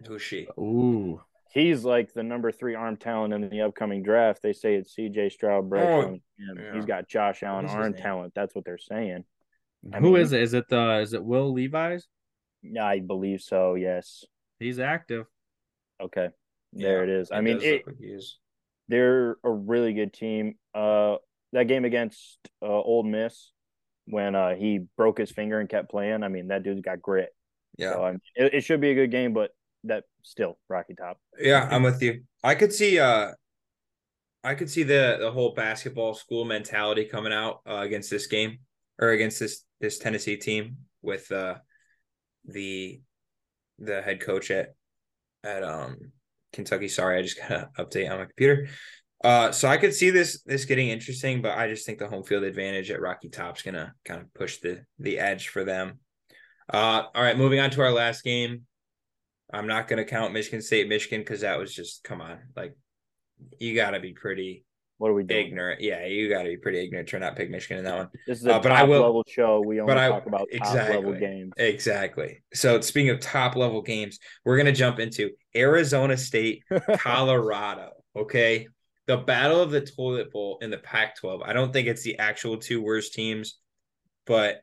[0.06, 0.48] Who's she?
[0.58, 1.22] Ooh,
[1.52, 4.42] He's like the number three arm talent in the upcoming draft.
[4.42, 5.28] They say it's C.J.
[5.30, 5.68] Stroud.
[5.68, 6.20] Bryce Oh, Young.
[6.38, 6.74] Yeah, yeah.
[6.74, 8.02] He's got Josh Allen arm name?
[8.02, 8.32] talent.
[8.34, 9.24] That's what they're saying.
[9.92, 10.42] I who mean- is it?
[10.42, 12.06] Is it the is it Will Levis?
[12.62, 13.74] Yeah, I believe so.
[13.74, 14.24] Yes.
[14.60, 15.26] He's active.
[16.00, 16.28] Okay.
[16.72, 17.30] There it is.
[17.30, 17.96] I mean, it, like
[18.88, 20.54] they're a really good team.
[20.74, 21.16] Uh,
[21.52, 23.50] that game against uh, Ole Miss
[24.06, 26.22] when uh, he broke his finger and kept playing.
[26.22, 27.28] I mean, that dude's got grit.
[27.76, 29.50] Yeah, So I mean, it, it should be a good game, but
[29.84, 31.18] that still Rocky Top.
[31.38, 32.22] yeah, I'm with you.
[32.42, 33.32] I could see uh
[34.44, 38.58] I could see the the whole basketball school mentality coming out uh, against this game
[39.00, 41.56] or against this this Tennessee team with uh
[42.44, 43.00] the
[43.78, 44.74] the head coach at
[45.44, 46.12] at um
[46.52, 46.88] Kentucky.
[46.88, 48.68] Sorry, I just got an update on my computer.
[49.24, 52.24] Uh, so I could see this this getting interesting, but I just think the home
[52.24, 56.00] field advantage at Rocky Top's gonna kind of push the the edge for them.
[56.72, 58.66] Uh, all right, moving on to our last game.
[59.52, 62.74] I'm not gonna count Michigan State, Michigan, because that was just come on, like
[63.58, 64.64] you got to be pretty
[64.98, 65.46] What are we doing?
[65.48, 65.80] ignorant.
[65.80, 68.08] Yeah, you got to be pretty ignorant to not pick Michigan in that one.
[68.26, 69.60] This is a Uh, but top I will- level show.
[69.60, 71.18] We only I- talk about top level exactly.
[71.18, 71.52] games.
[71.56, 72.42] Exactly.
[72.54, 76.62] So speaking of top level games, we're gonna jump into Arizona State,
[76.98, 77.90] Colorado.
[78.14, 78.68] Okay.
[79.06, 81.42] The battle of the toilet bowl in the Pac 12.
[81.42, 83.58] I don't think it's the actual two worst teams,
[84.26, 84.60] but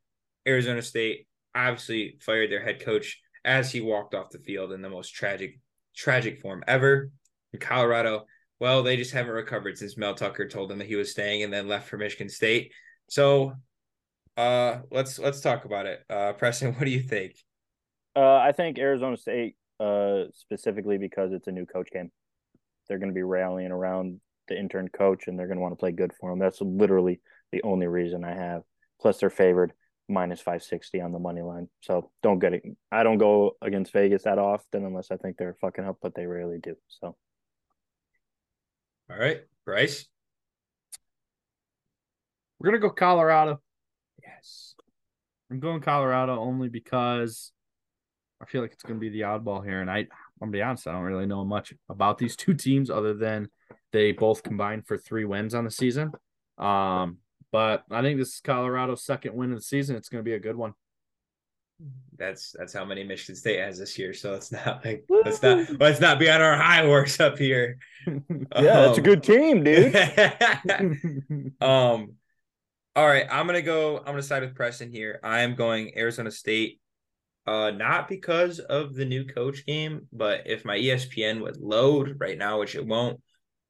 [0.48, 4.90] Arizona State obviously fired their head coach as he walked off the field in the
[4.90, 5.60] most tragic,
[5.96, 7.12] tragic form ever.
[7.54, 8.26] In Colorado,
[8.60, 11.52] well, they just haven't recovered since Mel Tucker told them that he was staying and
[11.52, 12.72] then left for Michigan State.
[13.10, 13.54] So
[14.38, 16.04] uh let's let's talk about it.
[16.10, 17.34] Uh Preston, what do you think?
[18.16, 22.12] Uh, I think Arizona State, uh, specifically because it's a new coach game,
[22.88, 25.80] they're going to be rallying around the intern coach, and they're going to want to
[25.80, 26.40] play good for him.
[26.40, 27.22] That's literally
[27.52, 28.64] the only reason I have.
[29.00, 29.74] Plus, they're favored
[30.10, 31.70] minus five sixty on the money line.
[31.82, 32.64] So don't get it.
[32.92, 36.26] I don't go against Vegas that often unless I think they're fucking up, but they
[36.26, 36.76] rarely do.
[36.88, 37.16] So
[39.10, 40.08] All right, Bryce.
[42.60, 43.62] We're gonna go Colorado.
[44.22, 44.76] Yes.
[45.52, 47.52] I'm going Colorado only because
[48.42, 50.08] I feel like it's going to be the oddball here, and I, I'm
[50.40, 53.50] gonna be honest, I don't really know much about these two teams other than
[53.92, 56.12] they both combined for three wins on the season.
[56.58, 57.18] Um,
[57.52, 59.96] but I think this is Colorado's second win of the season.
[59.96, 60.74] It's going to be a good one.
[62.18, 64.14] That's that's how many Michigan State has this year.
[64.14, 67.78] So it's not like let's not let's not be on our high horse up here.
[68.58, 69.96] Yeah, that's a Um, good team, dude.
[71.62, 72.14] um,
[72.96, 73.98] all right, I'm gonna go.
[74.00, 75.20] I'm gonna side with Preston here.
[75.24, 76.82] I am going Arizona State.
[77.48, 82.38] Uh, not because of the new coach game, but if my ESPN would load right
[82.38, 83.22] now, which it won't,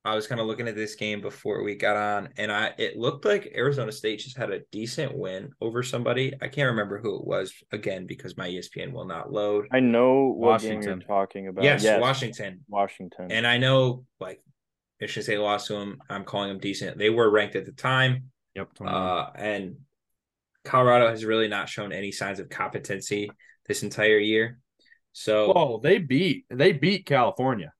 [0.05, 2.97] I was kind of looking at this game before we got on, and I it
[2.97, 6.33] looked like Arizona State just had a decent win over somebody.
[6.41, 9.67] I can't remember who it was again because my ESPN will not load.
[9.71, 10.99] I know what game Washington.
[11.01, 11.63] you're talking about.
[11.65, 12.62] yes, Washington.
[12.69, 13.31] Washington.
[13.31, 14.41] And I know like
[15.01, 15.97] Michigan State lost to them.
[16.09, 16.97] I'm calling them decent.
[16.97, 18.31] They were ranked at the time.
[18.55, 18.69] Yep.
[18.85, 19.75] Uh, and
[20.63, 23.29] Colorado has really not shown any signs of competency
[23.67, 24.59] this entire year.
[25.12, 27.73] So Whoa, they beat they beat California.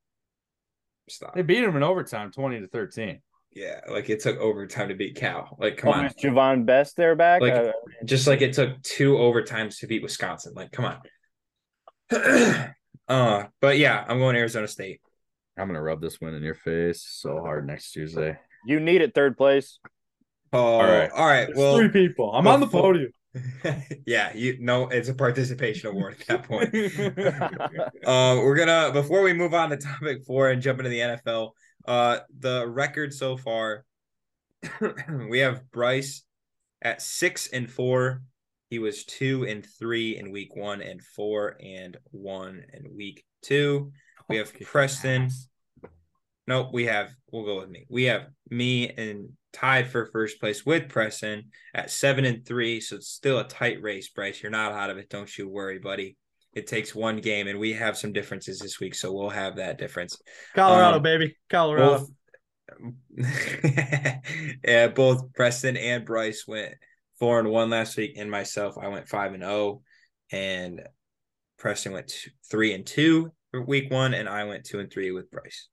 [1.10, 1.36] Stop.
[1.36, 3.22] They beat them in overtime, twenty to thirteen.
[3.52, 5.58] Yeah, like it took overtime to beat Cal.
[5.60, 6.06] Like, come oh, on.
[6.06, 7.42] is Jahvid Best there back?
[7.42, 7.72] Like, Uh,
[8.06, 10.54] Just like it took two overtimes to beat Wisconsin.
[10.56, 11.00] Like, come on.
[13.08, 15.02] uh, but yeah, I'm going Arizona State.
[15.58, 18.38] I'm gonna rub this win in your face so hard next Tuesday.
[18.66, 19.80] you need it third place.
[20.54, 21.12] Oh, All right.
[21.12, 21.46] all right.
[21.46, 22.32] There's Well, three people.
[22.32, 23.12] I'm on the podium.
[24.06, 26.74] yeah, you know it's a participation award at that point.
[28.06, 31.52] Uh, we're gonna before we move on to topic four and jump into the NFL.
[31.88, 33.86] Uh, the record so far,
[35.30, 36.24] we have Bryce
[36.82, 38.24] at six and four.
[38.70, 43.92] He was two and three in week one, and four and one in week two.
[44.28, 45.30] We have Preston.
[46.48, 47.12] Nope, we have.
[47.32, 47.86] We'll go with me.
[47.90, 52.82] We have me and tied for first place with Preston at seven and three.
[52.82, 54.42] So it's still a tight race, Bryce.
[54.42, 55.10] You're not out of it.
[55.10, 56.18] Don't you worry, buddy.
[56.54, 59.78] It takes one game, and we have some differences this week, so we'll have that
[59.78, 60.20] difference.
[60.56, 61.38] Colorado, Um, baby.
[61.50, 62.00] Colorado.
[62.00, 62.10] Both,
[64.64, 66.74] yeah, both Preston and Bryce went
[67.20, 69.82] four and one last week, and myself, I went five and zero,
[70.32, 70.82] and
[71.58, 75.12] Preston went two, three and two for week one, and I went two and three
[75.12, 75.68] with Bryce.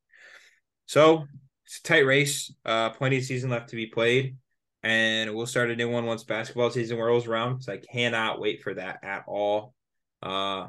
[0.86, 1.24] So
[1.66, 2.52] it's a tight race.
[2.64, 4.36] Uh, plenty of season left to be played,
[4.82, 7.62] and we'll start a new one once basketball season rolls around.
[7.62, 9.74] So I cannot wait for that at all.
[10.22, 10.68] Uh,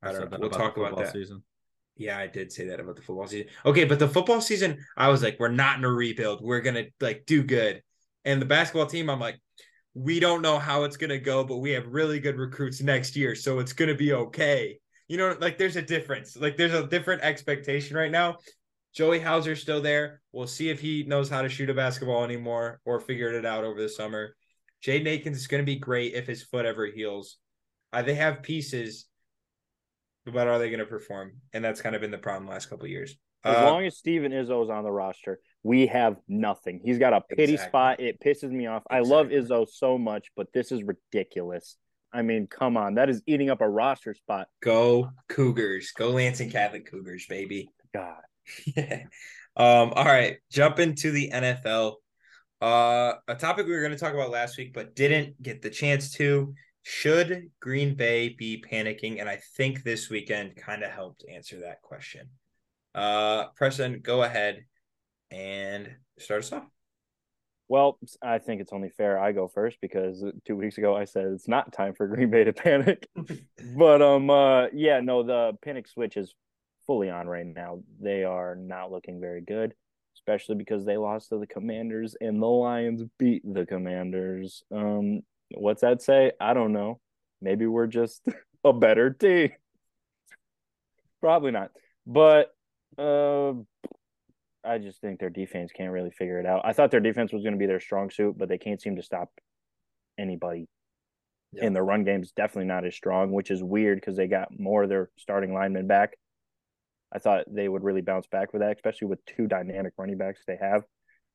[0.00, 0.38] I don't know.
[0.40, 1.12] We'll talk about that.
[1.12, 1.42] Season.
[1.96, 3.48] Yeah, I did say that about the football season.
[3.66, 6.40] Okay, but the football season, I was like, we're not in a rebuild.
[6.40, 7.82] We're gonna like do good.
[8.24, 9.40] And the basketball team, I'm like,
[9.94, 13.34] we don't know how it's gonna go, but we have really good recruits next year,
[13.34, 14.78] so it's gonna be okay.
[15.08, 16.36] You know, like there's a difference.
[16.36, 18.36] Like there's a different expectation right now.
[18.98, 20.20] Joey Hauser's still there.
[20.32, 23.62] We'll see if he knows how to shoot a basketball anymore or figured it out
[23.62, 24.34] over the summer.
[24.84, 27.36] Jaden Akins is going to be great if his foot ever heals.
[27.92, 29.06] Uh, they have pieces,
[30.26, 31.34] but are they going to perform?
[31.52, 33.14] And that's kind of been the problem the last couple of years.
[33.44, 36.80] As Uh, long as Steven Izzo's on the roster, we have nothing.
[36.84, 37.68] He's got a pity Exactly.
[37.70, 38.00] spot.
[38.00, 38.82] It pisses me off.
[38.90, 39.64] I love Exactly.
[39.64, 41.76] Izzo so much, but this is ridiculous.
[42.12, 42.94] I mean, come on.
[42.96, 44.48] That is eating up a roster spot.
[44.60, 47.70] go Cougars, go Lansing Catholic Cougars, baby.
[47.94, 48.22] God.
[48.76, 49.02] Yeah.
[49.56, 51.94] Um, all right, jump into the NFL.
[52.60, 55.70] Uh, a topic we were going to talk about last week, but didn't get the
[55.70, 56.54] chance to.
[56.82, 59.20] Should Green Bay be panicking?
[59.20, 62.28] And I think this weekend kind of helped answer that question.
[62.94, 64.64] Uh, Preston, go ahead
[65.30, 66.64] and start us off.
[67.68, 71.26] Well, I think it's only fair I go first because two weeks ago I said
[71.26, 73.06] it's not time for Green Bay to panic.
[73.76, 76.34] but um, uh, yeah, no, the panic switch is
[76.88, 77.80] fully on right now.
[78.00, 79.74] They are not looking very good,
[80.16, 84.64] especially because they lost to the Commanders and the Lions beat the Commanders.
[84.74, 85.20] Um,
[85.54, 86.32] what's that say?
[86.40, 86.98] I don't know.
[87.40, 88.22] Maybe we're just
[88.64, 89.50] a better team.
[91.20, 91.70] Probably not,
[92.06, 92.50] but
[92.96, 93.52] uh,
[94.64, 96.62] I just think their defense can't really figure it out.
[96.64, 98.96] I thought their defense was going to be their strong suit, but they can't seem
[98.96, 99.30] to stop
[100.18, 100.68] anybody.
[101.52, 101.66] Yeah.
[101.66, 104.84] And their run game's definitely not as strong, which is weird because they got more
[104.84, 106.16] of their starting linemen back.
[107.12, 110.40] I thought they would really bounce back with that, especially with two dynamic running backs
[110.46, 110.82] they have.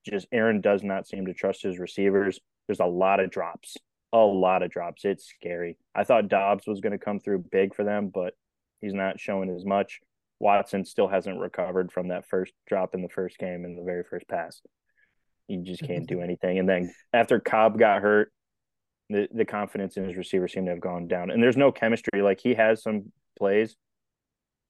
[0.08, 2.40] Just Aaron does not seem to trust his receivers.
[2.68, 3.78] There's a lot of drops,
[4.12, 5.06] a lot of drops.
[5.06, 5.78] It's scary.
[5.96, 8.34] I thought Doubs was going to come through big for them, but
[8.82, 10.02] he's not showing as much.
[10.40, 14.04] Watson still hasn't recovered from that first drop in the first game in the very
[14.04, 14.62] first pass.
[15.48, 16.60] He just can't do anything.
[16.60, 18.32] And then after Cobb got hurt,
[19.10, 21.32] the, the confidence in his receiver seemed to have gone down.
[21.32, 22.22] And there's no chemistry.
[22.22, 23.76] Like he has some plays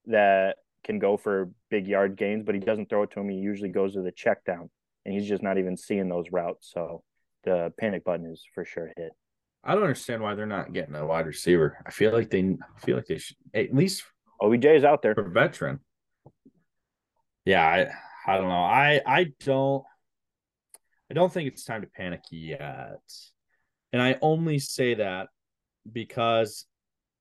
[0.06, 3.30] that can go for big yard gains, but he doesn't throw it to him.
[3.30, 4.70] He usually goes to the check down,
[5.06, 6.70] and he's just not even seeing those routes.
[6.74, 7.04] So
[7.44, 9.12] the panic button is for sure hit.
[9.64, 11.78] I don't understand why they're not getting a wide receiver.
[11.86, 14.04] I feel like they I feel like they should at least
[14.42, 15.16] OBJ is out there.
[15.16, 15.80] for veteran.
[17.46, 18.56] Yeah, I I don't know.
[18.56, 19.84] I I don't
[21.10, 23.00] I don't think it's time to panic yet.
[23.94, 25.28] And I only say that
[25.90, 26.66] because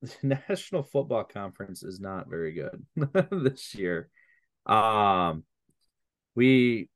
[0.23, 2.85] National Football Conference is not very good
[3.31, 4.09] this year.
[4.67, 5.45] Um
[6.35, 6.89] we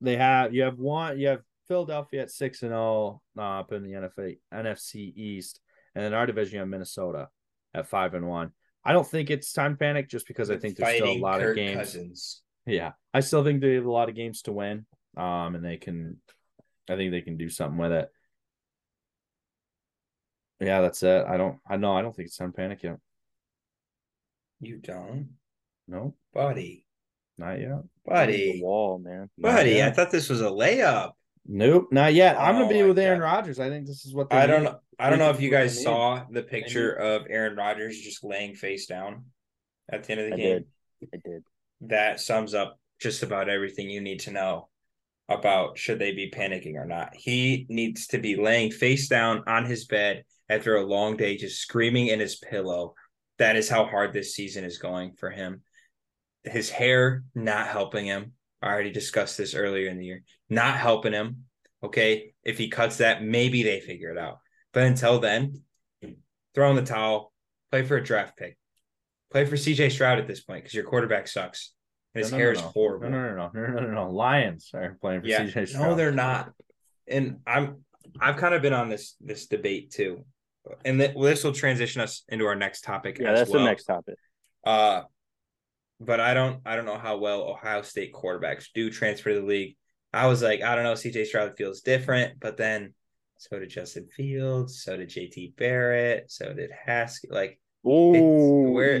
[0.00, 3.84] they have you have one you have Philadelphia at six and zero uh, up in
[3.84, 5.60] the NFL, NFC East,
[5.94, 7.28] and then our division you have Minnesota
[7.74, 8.50] at five and one.
[8.84, 11.50] I don't think it's time panic just because I think there's still a lot Kirk
[11.50, 11.76] of games.
[11.76, 12.42] Cousins.
[12.66, 14.86] Yeah, I still think they have a lot of games to win.
[15.16, 16.18] Um, and they can,
[16.88, 18.08] I think they can do something with it.
[20.60, 21.24] Yeah, that's it.
[21.26, 21.58] I don't.
[21.68, 21.94] I know.
[21.96, 22.98] I don't think it's time to panic yet.
[24.60, 25.36] You don't,
[25.88, 26.86] No, buddy,
[27.38, 27.82] not yet.
[28.06, 29.30] The buddy, wall, man.
[29.38, 29.82] buddy.
[29.82, 29.96] I yet.
[29.96, 31.12] thought this was a layup.
[31.46, 32.36] Nope, not yet.
[32.38, 33.20] I'm Oh gonna be oh, my with Aaron God.
[33.20, 33.58] Rodgers.
[33.58, 34.64] I think this is what they I don't need.
[34.64, 34.80] know.
[34.98, 35.84] I don't know if you What they guys need.
[35.84, 39.26] saw the picture of Aaron Rodgers just laying face down
[39.90, 40.60] at the end of the I game.
[40.60, 40.66] did.
[41.14, 41.44] I did.
[41.82, 44.68] That sums up just about everything you need to know
[45.28, 47.14] about should they be panicking or not.
[47.14, 51.60] He needs to be laying face down on his bed after a long day, just
[51.60, 52.94] screaming in his pillow.
[53.38, 55.62] That is how hard this season is going for him.
[56.44, 58.32] His hair not helping him.
[58.60, 60.22] I already discussed this earlier in the year.
[60.50, 61.44] Not helping him.
[61.82, 62.34] Okay.
[62.44, 64.38] If he cuts that, maybe they figure it out.
[64.74, 65.62] But until then,
[66.54, 67.32] throw in the towel,
[67.70, 68.58] play for a draft pick.
[69.30, 71.72] Play for CJ Stroud at this point because your quarterback sucks.
[72.14, 73.08] And his No, no, hair no, is horrible.
[73.10, 74.10] No, no, no, no, no, no, no, no.
[74.10, 75.44] Lions are playing for Yeah.
[75.44, 75.82] CJ Stroud.
[75.90, 76.50] No, they're not.
[77.06, 77.84] And I'm
[78.20, 80.24] I've kind of been on this this debate too.
[80.84, 83.60] And th- this will transition us into our next topic Yeah, as that's well.
[83.62, 84.14] the next topic.
[84.64, 85.02] Uh
[86.00, 89.46] but I don't I don't know how well Ohio State quarterbacks do transfer to the
[89.46, 89.76] league.
[90.12, 92.94] I was like, I don't know, CJ Stroud feels different, but then
[93.38, 97.32] so did Justin Fields, so did JT Barrett, so did Haskins.
[97.32, 99.00] Like where-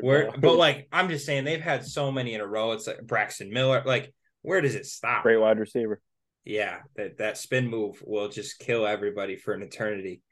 [0.00, 2.72] where but like I'm just saying they've had so many in a row.
[2.72, 3.82] It's like Braxton Miller.
[3.84, 5.22] Like, where does it stop?
[5.22, 6.00] great wide receiver.
[6.44, 10.22] Yeah, that that spin move will just kill everybody for an eternity.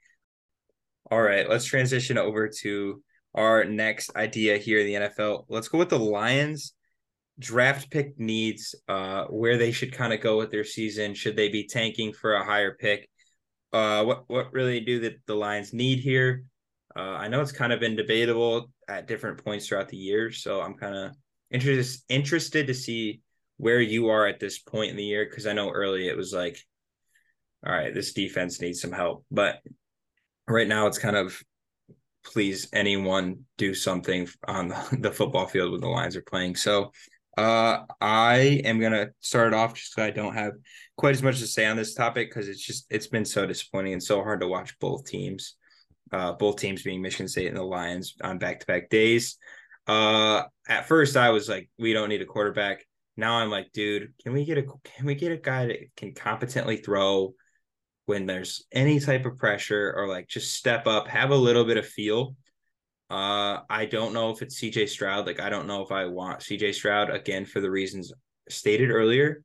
[1.10, 3.02] All right, let's transition over to
[3.34, 5.44] our next idea here in the NFL.
[5.48, 6.74] Let's go with the Lions
[7.38, 11.14] draft pick needs, uh, where they should kind of go with their season.
[11.14, 13.08] Should they be tanking for a higher pick?
[13.72, 16.44] Uh, what what really do the, the Lions need here?
[16.96, 20.60] Uh, I know it's kind of been debatable at different points throughout the year, so
[20.60, 21.12] I'm kind of
[21.50, 23.20] interested interested to see
[23.58, 26.32] where you are at this point in the year because I know early it was
[26.32, 26.58] like,
[27.66, 29.60] all right, this defense needs some help, but
[30.48, 31.40] right now it's kind of
[32.24, 34.68] please anyone do something on
[35.00, 36.56] the football field when the Lions are playing.
[36.56, 36.92] So
[37.36, 40.52] uh, I am gonna start off just so I don't have
[40.96, 43.92] quite as much to say on this topic because it's just it's been so disappointing
[43.92, 45.54] and so hard to watch both teams,
[46.12, 49.38] uh, both teams being Michigan State and the Lions on back to back days.
[49.86, 52.84] Uh, at first I was like, we don't need a quarterback.
[53.16, 56.14] Now I'm like, dude, can we get a can we get a guy that can
[56.14, 57.34] competently throw
[58.08, 61.76] when there's any type of pressure or like just step up, have a little bit
[61.76, 62.34] of feel.
[63.10, 65.26] Uh, I don't know if it's CJ Stroud.
[65.26, 68.10] Like, I don't know if I want CJ Stroud again for the reasons
[68.48, 69.42] stated earlier.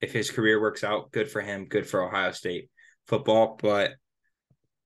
[0.00, 2.70] If his career works out, good for him, good for Ohio State
[3.06, 3.56] football.
[3.62, 3.92] But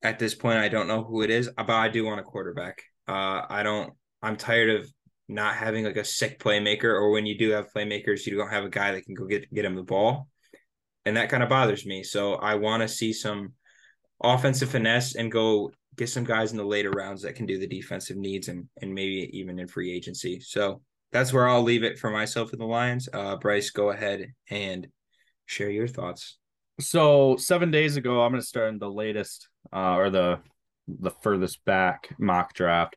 [0.03, 1.49] at this point, I don't know who it is.
[1.57, 2.83] But I do want a quarterback.
[3.09, 3.95] Uh, I don't.
[4.21, 4.93] I'm tired of
[5.27, 8.65] not having like a sick playmaker, or when you do have playmakers, you don't have
[8.65, 10.29] a guy that can go get get him the ball,
[11.07, 12.03] and that kind of bothers me.
[12.03, 13.53] So I want to see some
[14.23, 17.67] offensive finesse and go get some guys in the later rounds that can do the
[17.67, 20.41] defensive needs and and maybe even in free agency.
[20.41, 23.09] So that's where I'll leave it for myself in the Lions.
[23.11, 24.87] Uh, Bryce, go ahead and
[25.47, 26.37] share your thoughts.
[26.81, 30.41] So seven days ago, I'm going to start in the latest uh, or the
[30.89, 32.97] the furthest back mock draft.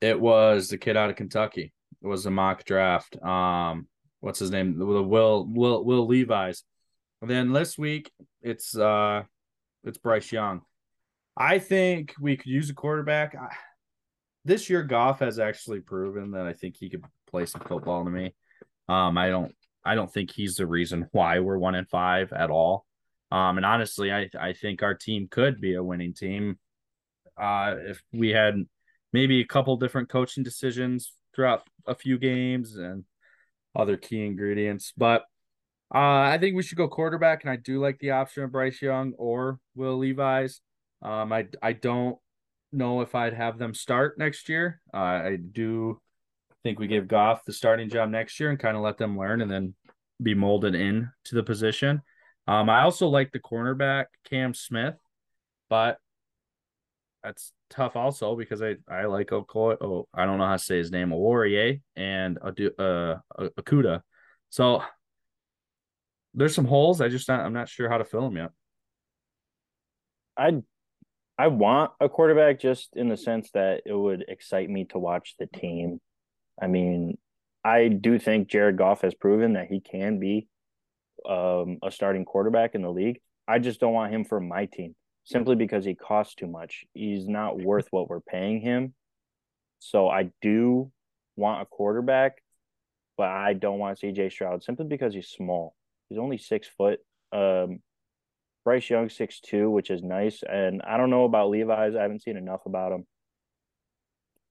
[0.00, 1.72] It was the kid out of Kentucky.
[2.02, 3.20] It was a mock draft.
[3.22, 3.88] Um,
[4.20, 4.78] what's his name?
[4.78, 6.62] The Will Will Will Levis.
[7.20, 8.12] Then this week,
[8.42, 9.22] it's uh,
[9.84, 10.62] it's Bryce Young.
[11.36, 13.34] I think we could use a quarterback.
[13.34, 13.54] I,
[14.44, 18.10] this year, Goff has actually proven that I think he could play some football to
[18.10, 18.34] me.
[18.88, 19.54] Um, I don't
[19.84, 22.86] I don't think he's the reason why we're one and five at all.
[23.30, 26.58] Um, and honestly, I I think our team could be a winning team.
[27.36, 28.54] Uh, if we had
[29.12, 33.04] maybe a couple different coaching decisions throughout a few games and
[33.76, 35.24] other key ingredients, but
[35.94, 38.82] uh, I think we should go quarterback, and I do like the option of Bryce
[38.82, 40.60] Young or Will Levis.
[41.02, 42.18] Um, I I don't
[42.72, 44.80] know if I'd have them start next year.
[44.92, 46.00] Uh, I do
[46.62, 49.40] think we give Goff the starting job next year and kind of let them learn
[49.40, 49.74] and then
[50.22, 52.02] be molded in to the position.
[52.46, 54.96] Um, I also like the cornerback Cam Smith.
[55.68, 55.98] but
[57.22, 59.76] that's tough also because I I like Okoye.
[59.80, 61.10] Oh, I don't know how to say his name.
[61.10, 64.02] Warrior and uh Okudah.
[64.50, 64.82] So
[66.34, 67.00] there's some holes.
[67.00, 68.50] I just not, I'm not sure how to fill them yet.
[70.36, 70.62] I
[71.38, 75.34] I want a quarterback just in the sense that it would excite me to watch
[75.38, 76.00] the team.
[76.60, 77.16] I mean,
[77.64, 80.48] I do think Jared Goff has proven that he can be
[81.28, 83.20] um, a starting quarterback in the league.
[83.46, 86.84] I just don't want him for my team simply because he costs too much.
[86.92, 88.94] He's not worth what we're paying him.
[89.78, 90.90] So I do
[91.36, 92.42] want a quarterback,
[93.16, 95.74] but I don't want CJ Stroud simply because he's small.
[96.08, 97.00] He's only six foot.
[97.32, 97.80] Um,
[98.64, 100.42] Bryce Young six two, which is nice.
[100.42, 101.94] And I don't know about Levis.
[101.96, 103.06] I haven't seen enough about him,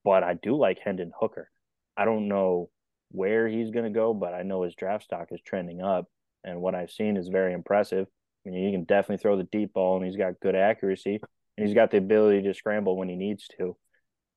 [0.04, 1.50] but I do like Hendon Hooker.
[1.96, 2.70] I don't know
[3.12, 6.06] where he's going to go, but I know his draft stock is trending up,
[6.44, 8.08] and what I've seen is very impressive.
[8.46, 11.20] I mean, he can definitely throw the deep ball, and he's got good accuracy,
[11.58, 13.76] and he's got the ability to scramble when he needs to,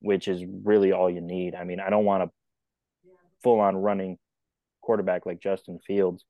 [0.00, 1.54] which is really all you need.
[1.54, 2.30] I mean, I don't want a
[3.42, 4.18] full on running
[4.82, 6.24] quarterback like Justin Fields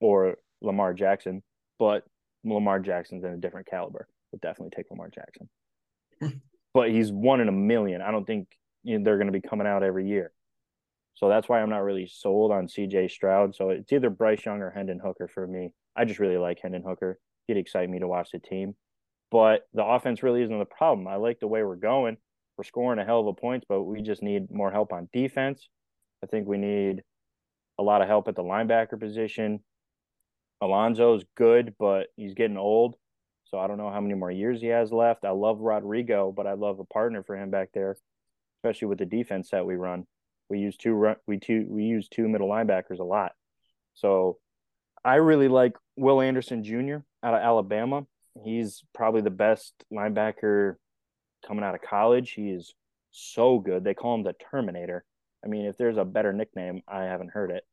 [0.00, 1.42] or Lamar Jackson,
[1.78, 2.04] but
[2.44, 4.08] Lamar Jackson's in a different caliber.
[4.32, 5.48] Would definitely take Lamar Jackson.
[6.74, 8.00] but he's one in a million.
[8.00, 8.48] I don't think
[8.84, 10.32] you know, they're going to be coming out every year.
[11.14, 13.54] So that's why I'm not really sold on CJ Stroud.
[13.54, 15.72] So it's either Bryce Young or Hendon Hooker for me.
[15.96, 17.18] I just really like Hendon Hooker.
[17.46, 18.74] He'd excite me to watch the team.
[19.30, 21.06] But the offense really isn't the problem.
[21.06, 22.16] I like the way we're going.
[22.56, 25.68] We're scoring a hell of a points, but we just need more help on defense.
[26.22, 27.02] I think we need
[27.78, 29.60] a lot of help at the linebacker position.
[30.60, 32.96] Alonso's good, but he's getting old.
[33.44, 35.24] So I don't know how many more years he has left.
[35.24, 37.96] I love Rodrigo, but I love a partner for him back there,
[38.58, 40.06] especially with the defense that we run.
[40.48, 43.32] We use two run, we two we use two middle linebackers a lot.
[43.94, 44.38] So
[45.04, 46.98] I really like Will Anderson Jr.
[47.22, 48.06] out of Alabama.
[48.44, 50.76] He's probably the best linebacker
[51.46, 52.32] coming out of college.
[52.32, 52.74] He is
[53.10, 53.82] so good.
[53.82, 55.04] They call him the Terminator.
[55.44, 57.64] I mean, if there's a better nickname, I haven't heard it.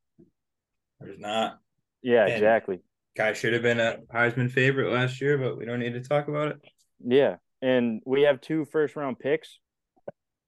[0.99, 1.59] There's not.
[2.01, 2.79] Yeah, and exactly.
[3.15, 6.27] Guy should have been a Heisman favorite last year, but we don't need to talk
[6.27, 6.57] about it.
[7.03, 7.37] Yeah.
[7.61, 9.59] And we have two first round picks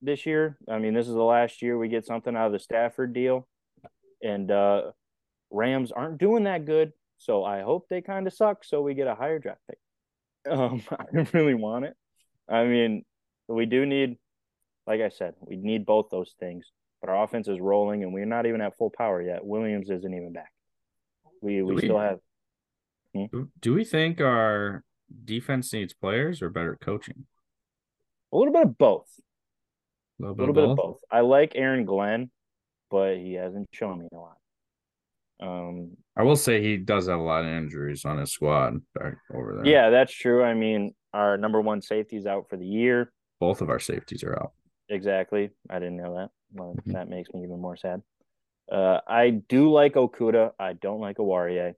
[0.02, 0.58] this year.
[0.70, 3.48] I mean, this is the last year we get something out of the Stafford deal.
[4.22, 4.92] And uh
[5.52, 6.94] Rams aren't doing that good.
[7.18, 9.80] So I hope they kind of suck so we get a higher draft pick.
[10.50, 11.96] Um, I really want it.
[12.48, 13.04] I mean,
[13.50, 14.18] we do need,
[14.88, 16.72] like I said, we need both those things.
[17.02, 19.46] But our offense is rolling and we're not even at full power yet.
[19.46, 20.52] Williams isn't even back.
[21.42, 22.20] We we, we still have.
[23.16, 23.44] Hmm?
[23.60, 24.84] Do we think our
[25.26, 27.26] defense needs players or better coaching?
[28.32, 29.08] A little bit of both.
[30.20, 30.86] A little bit, a little of, bit both?
[30.86, 31.02] of both.
[31.12, 32.30] I like Aaron Glenn,
[32.92, 34.38] but he hasn't shown me a lot.
[35.42, 39.16] Um, I will say he does have a lot of injuries on his squad back
[39.34, 39.66] over there.
[39.66, 40.44] Yeah, that's true.
[40.44, 43.12] I mean, our number one safety is out for the year.
[43.40, 44.52] Both of our safeties are out.
[44.90, 45.52] Exactly.
[45.70, 46.30] I didn't know that.
[46.52, 46.92] Well, mm-hmm.
[46.92, 48.02] that makes me even more sad.
[48.72, 50.52] Uh, I do like Okudah.
[50.60, 51.74] I don't like Awarie,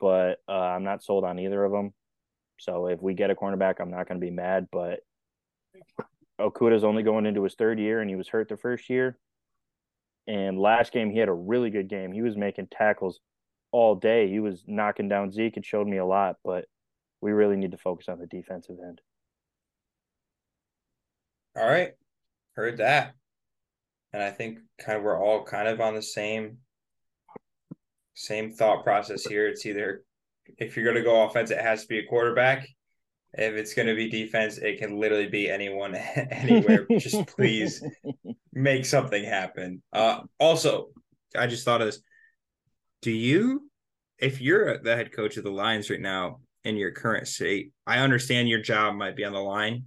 [0.00, 1.92] but uh, I'm not sold on either of them.
[2.58, 4.68] So if we get a cornerback, I'm not going to be mad.
[4.70, 5.00] But
[6.40, 9.18] Okudah's only going into his third year, and he was hurt the first year.
[10.26, 12.12] And last game, he had a really good game.
[12.12, 13.18] He was making tackles
[13.72, 14.28] all day.
[14.28, 15.56] He was knocking down Zeke.
[15.56, 16.66] It showed me a lot, but
[17.20, 19.00] we really need to focus on the defensive end.
[21.56, 21.94] All right.
[22.54, 23.14] Heard that
[24.12, 26.58] and I think kind of we're all kind of on the same
[28.14, 29.46] same thought process here.
[29.46, 30.02] It's either
[30.56, 32.66] if you're going to go offense, it has to be a quarterback.
[33.34, 35.94] If it's going to be defense, it can literally be anyone,
[36.30, 36.86] anywhere.
[36.98, 37.82] just please
[38.52, 39.82] make something happen.
[39.92, 40.88] Uh, also,
[41.36, 42.00] I just thought of this.
[43.02, 43.70] Do you,
[44.18, 47.98] if you're the head coach of the Lions right now in your current state, I
[47.98, 49.84] understand your job might be on the line.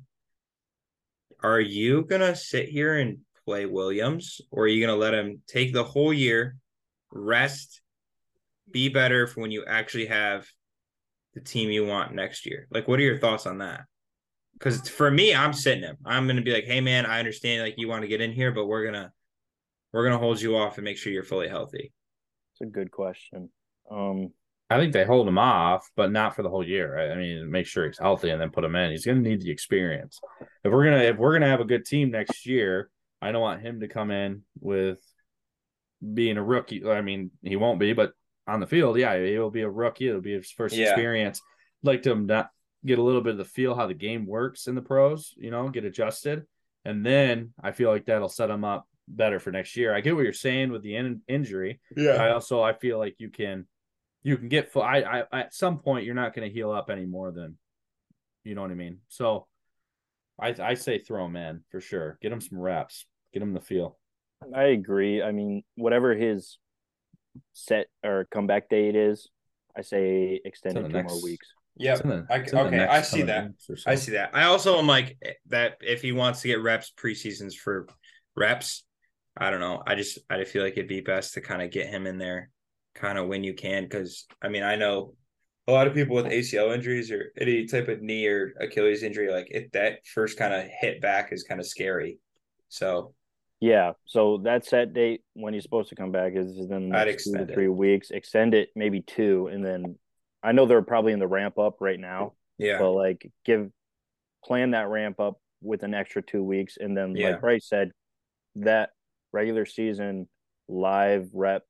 [1.43, 5.13] Are you going to sit here and play Williams, or are you going to let
[5.13, 6.57] him take the whole year,
[7.11, 7.81] rest,
[8.71, 10.47] be better for when you actually have
[11.33, 12.67] the team you want next year?
[12.71, 13.81] Like, what are your thoughts on that?
[14.53, 15.97] Because for me, I'm sitting him.
[16.05, 18.31] I'm going to be like, hey man, I understand like you want to get in
[18.31, 19.11] here, but we're gonna
[19.91, 21.91] we're gonna hold you off and make sure you're fully healthy.
[22.53, 23.49] It's a good question.
[23.89, 24.33] Um,
[24.69, 26.95] I think they hold him off, but not for the whole year.
[26.95, 27.11] Right?
[27.11, 28.91] I mean, make sure he's healthy and then put him in.
[28.91, 30.19] He's going to need the experience.
[30.63, 33.61] If we're gonna if we're gonna have a good team next year, I don't want
[33.61, 34.99] him to come in with
[36.13, 36.85] being a rookie.
[36.85, 38.13] I mean, he won't be, but
[38.47, 40.07] on the field, yeah, he'll be a rookie.
[40.07, 40.89] It'll be his first yeah.
[40.89, 41.41] experience.
[41.83, 42.49] like to him not
[42.85, 45.51] get a little bit of the feel how the game works in the pros, you
[45.51, 46.43] know, get adjusted.
[46.83, 49.93] And then I feel like that'll set him up better for next year.
[49.93, 51.79] I get what you're saying with the in- injury.
[51.95, 52.13] Yeah.
[52.13, 53.67] I also I feel like you can
[54.23, 54.81] you can get full.
[54.81, 57.57] I, I at some point you're not going to heal up any more than
[58.43, 58.99] You know what I mean?
[59.09, 59.47] So
[60.39, 62.17] I I say throw him in for sure.
[62.21, 63.05] Get him some reps.
[63.33, 63.97] Get him the feel.
[64.55, 65.21] I agree.
[65.21, 66.57] I mean, whatever his
[67.53, 69.29] set or comeback date is,
[69.77, 71.47] I say extend it two next- more weeks.
[71.77, 71.93] Yeah.
[71.93, 73.51] It's in the- I, it's in the okay, I see that.
[73.57, 73.75] so.
[73.87, 74.31] I see that.
[74.35, 77.87] I also am like eh, that if he wants to get reps preseasons for
[78.35, 78.83] reps,
[79.37, 79.81] I don't know.
[79.87, 82.49] I just I feel like it'd be best to kind of get him in there
[82.93, 85.13] kind of when you can because I mean I know
[85.67, 89.31] a lot of people with ACL injuries or any type of knee or Achilles injury
[89.31, 92.19] like it that first kind of hit back is kind of scary.
[92.67, 93.13] So
[93.61, 93.93] Yeah.
[94.05, 97.07] So that set date when he's supposed to come back is is in the I'd
[97.07, 97.53] next two to extend it.
[97.53, 98.11] three weeks.
[98.11, 99.97] Extend it maybe two, and then
[100.43, 103.69] I know they're probably in the ramp up right now, yeah, but like give
[104.43, 107.29] plan that ramp up with an extra two weeks, and then Yeah.
[107.31, 107.91] like Bryce said,
[108.55, 108.89] that
[109.31, 110.27] regular season
[110.67, 111.65] live reps,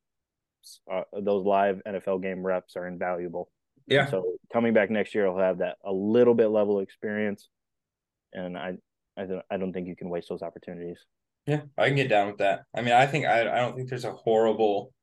[0.89, 3.49] uh, those live NFL game reps are invaluable.
[3.87, 7.49] yeah, So coming back next year, he'll have that a little bit level of experience,
[8.31, 8.77] and I,
[9.17, 10.99] I don't, I don't think you can waste those opportunities.
[11.45, 11.61] Yeah.
[11.77, 12.63] I can get down with that.
[12.73, 14.93] I mean I think I I don't think there's a horrible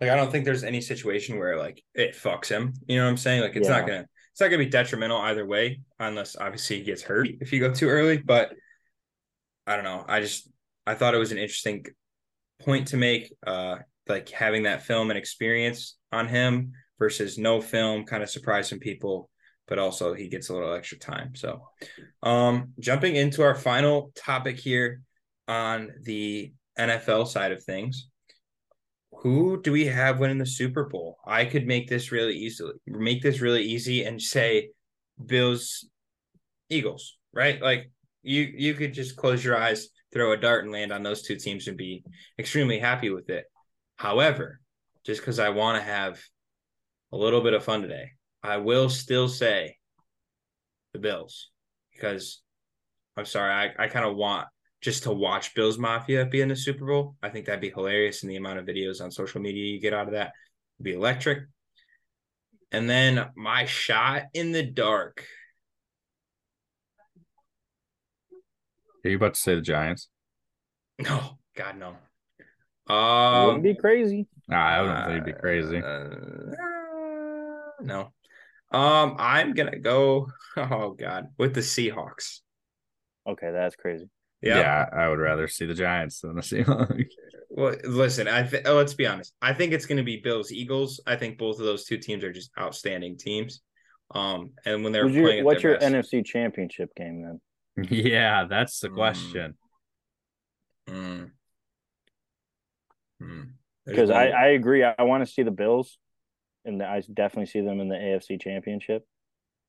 [0.00, 2.74] like I don't think there's any situation where like it fucks him.
[2.86, 3.42] You know what I'm saying?
[3.42, 7.02] Like it's not gonna it's not gonna be detrimental either way, unless obviously he gets
[7.02, 8.18] hurt if you go too early.
[8.18, 8.54] But
[9.66, 10.04] I don't know.
[10.06, 10.48] I just
[10.86, 11.84] I thought it was an interesting
[12.60, 13.32] point to make.
[13.46, 18.70] Uh like having that film and experience on him versus no film kind of surprised
[18.70, 19.28] some people,
[19.66, 21.34] but also he gets a little extra time.
[21.34, 21.62] So
[22.22, 25.02] um jumping into our final topic here
[25.48, 28.08] on the NFL side of things
[29.22, 31.18] who do we have winning the Super Bowl?
[31.26, 34.70] I could make this really easily make this really easy and say
[35.24, 35.88] Bills
[36.68, 37.60] Eagles, right?
[37.60, 37.90] Like
[38.22, 41.36] you you could just close your eyes, throw a dart and land on those two
[41.36, 42.04] teams and be
[42.38, 43.44] extremely happy with it.
[43.96, 44.60] However,
[45.04, 46.20] just because I want to have
[47.12, 49.76] a little bit of fun today, I will still say
[50.92, 51.50] the Bills
[51.92, 52.42] because
[53.16, 54.46] I'm sorry, I, I kind of want
[54.80, 57.16] just to watch Bills Mafia be in the Super Bowl.
[57.22, 58.22] I think that'd be hilarious.
[58.22, 60.32] And the amount of videos on social media you get out of that
[60.78, 61.44] would be electric.
[62.70, 65.24] And then my shot in the dark.
[69.04, 70.08] Are you about to say the Giants?
[71.00, 71.94] No, God, no.
[72.88, 74.26] Wouldn't Um, be crazy.
[74.48, 75.76] Nah, I wouldn't think it'd be crazy.
[75.76, 76.08] uh,
[77.80, 78.12] no.
[78.72, 80.28] Um, I'm gonna go.
[80.56, 82.40] Oh God, with the Seahawks.
[83.28, 84.10] Okay, that's crazy.
[84.42, 84.58] Yeah.
[84.58, 87.06] Yeah, I would rather see the Giants than the Seahawks.
[87.50, 89.32] Well, listen, I th- oh, let's be honest.
[89.40, 91.00] I think it's going to be Bills Eagles.
[91.06, 93.62] I think both of those two teams are just outstanding teams.
[94.14, 97.84] Um, and when they're Who's playing, at what's their your best, NFC Championship game then?
[97.90, 98.94] yeah, that's the Mm.
[98.94, 99.56] question.
[100.88, 101.30] Mm.
[103.22, 103.48] Mm.
[103.86, 104.84] Because I, I agree.
[104.84, 105.96] I, I want to see the Bills,
[106.64, 109.06] and I definitely see them in the AFC Championship.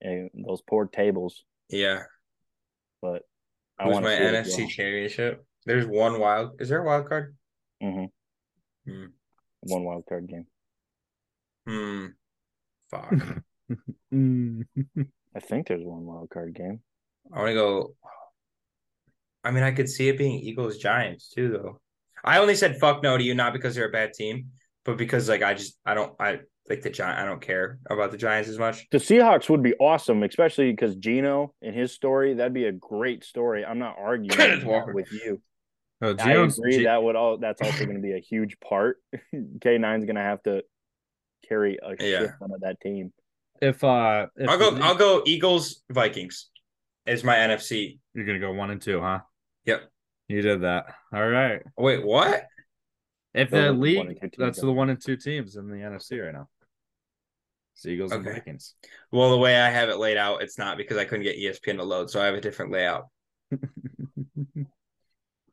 [0.02, 2.04] And those poor tables, yeah,
[3.02, 3.24] but
[3.80, 4.68] I who's want my to see it as NFC well.
[4.70, 5.46] championship?
[5.66, 6.62] There's one wild.
[6.62, 7.36] Is there a wild card?
[7.82, 8.10] Mhm.
[8.86, 9.06] Hmm.
[9.62, 10.46] One wild card game.
[11.68, 12.06] Hmm.
[12.92, 13.14] Fuck.
[14.12, 14.66] Mm.
[15.36, 16.80] I think there's one wild card game.
[17.32, 17.94] I want to go.
[19.44, 21.80] I mean, I could see it being Eagles Giants too, though.
[22.24, 24.48] I only said fuck no to you, not because they're a bad team,
[24.86, 27.20] but because like I just I don't I like the Giant.
[27.20, 28.88] I don't care about the Giants as much.
[28.92, 32.36] The Seahawks would be awesome, especially because Gino and his story.
[32.36, 33.66] That'd be a great story.
[33.66, 34.94] I'm not arguing Kenneth that Walker.
[34.94, 35.42] with you.
[36.02, 37.38] Oh, I agree G- that would all.
[37.38, 38.98] That's also going to be a huge part.
[39.36, 40.64] K9's going to have to
[41.48, 42.20] carry a Yeah.
[42.20, 43.12] shit ton of that team.
[43.62, 44.72] if uh, if I'll go.
[44.72, 45.24] the- I'll go.
[45.26, 46.48] Eagles Vikings
[47.06, 48.00] is my NFC.
[48.14, 49.20] you're gonna go one and two, huh?
[49.66, 49.82] Yep.
[50.28, 50.86] You did that.
[51.12, 51.62] All right.
[51.78, 52.44] Wait, what?
[53.34, 55.18] If Those the are the one league, and two teams, that's the one and two
[55.18, 56.48] teams in the NFC right now.
[57.80, 58.40] It's Eagles and Okay.
[58.40, 58.76] Vikings.
[59.10, 61.78] Well, the way I have it laid out, it's not because I couldn't get ESPN
[61.78, 63.06] to load, so I have a different layout.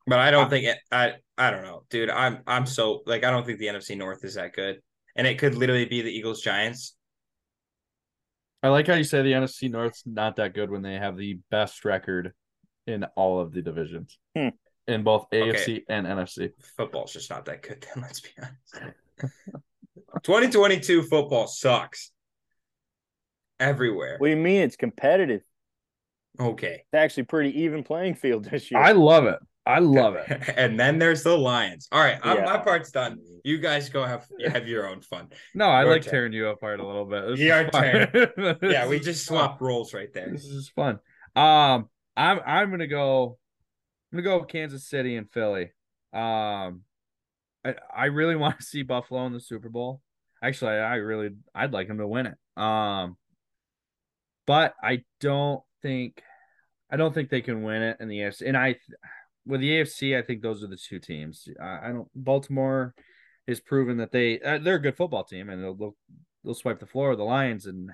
[0.09, 0.79] But I don't think it.
[0.93, 2.11] I I don't know, dude.
[2.11, 4.81] I'm I'm so like I don't think the NFC North is that good,
[5.17, 6.95] and it could literally be the Eagles Giants.
[8.63, 11.41] I like how you say the NFC North's not that good when they have the
[11.51, 12.33] best record
[12.87, 14.51] in all of the divisions Hmm.
[14.87, 15.85] in both AFC Okay.
[15.89, 16.53] and NFC.
[16.77, 17.85] Football's just not that good.
[17.95, 18.95] Then let's be honest.
[20.23, 22.13] 2022 football sucks
[23.61, 24.17] everywhere.
[24.19, 24.63] What do you mean?
[24.63, 25.43] It's competitive.
[26.39, 28.81] Okay, It's actually pretty even playing field this year.
[28.81, 29.39] I love it.
[29.65, 30.29] I love it.
[30.57, 31.89] and then there's the Lions.
[31.91, 33.19] All right, I'm, my part's done.
[33.43, 35.29] You guys go have have your own fun.
[35.55, 36.11] No, I Your like turn.
[36.13, 37.27] tearing you apart a little bit.
[37.27, 38.59] This Your is fun.
[38.71, 40.29] Yeah, we just swapped roles right there.
[40.31, 41.01] This is fun.
[41.35, 43.39] Um, I'm I'm gonna go.
[44.13, 45.73] I'm gonna go with Kansas City and Philly.
[46.13, 46.83] Um,
[47.65, 50.01] I I really want to see Buffalo in the Super Bowl.
[50.43, 52.63] Actually, I really I'd like them to win it.
[52.63, 53.17] Um,
[54.47, 56.23] but I don't think
[56.91, 58.47] I don't think they can win it in the AFC.
[58.47, 58.77] And I
[59.45, 61.49] with the AFC, I think those are the two teams.
[61.61, 62.95] I, I don't Baltimore
[63.47, 65.95] is proven that they uh, they're a good football team and they'll,
[66.45, 67.91] they'll swipe the floor of the Lions and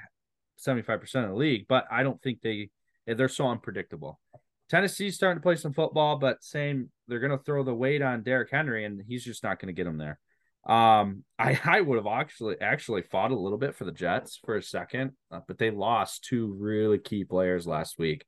[0.58, 2.70] 75% of the league, but I don't think they
[3.06, 4.20] they're so unpredictable.
[4.68, 8.22] Tennessee's starting to play some football, but same they're going to throw the weight on
[8.22, 10.18] Derrick Henry and he's just not going to get them there.
[10.66, 14.56] Um, I I would have actually actually fought a little bit for the Jets for
[14.56, 18.24] a second, uh, but they lost two really key players last week.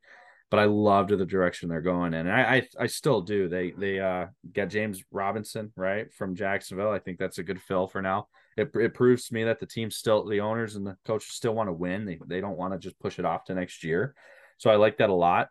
[0.51, 3.49] But I loved the direction they're going in, and I, I I still do.
[3.49, 6.91] They they uh got James Robinson right from Jacksonville.
[6.91, 8.29] I think that's a good fill for now.
[8.57, 11.55] It it proves to me that the team still the owners and the coaches still
[11.55, 12.05] want to win.
[12.05, 14.15] They they don't want to just push it off to next year.
[14.59, 15.49] So I like that a lot.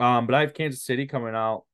[0.00, 1.64] Um, but I have Kansas City coming out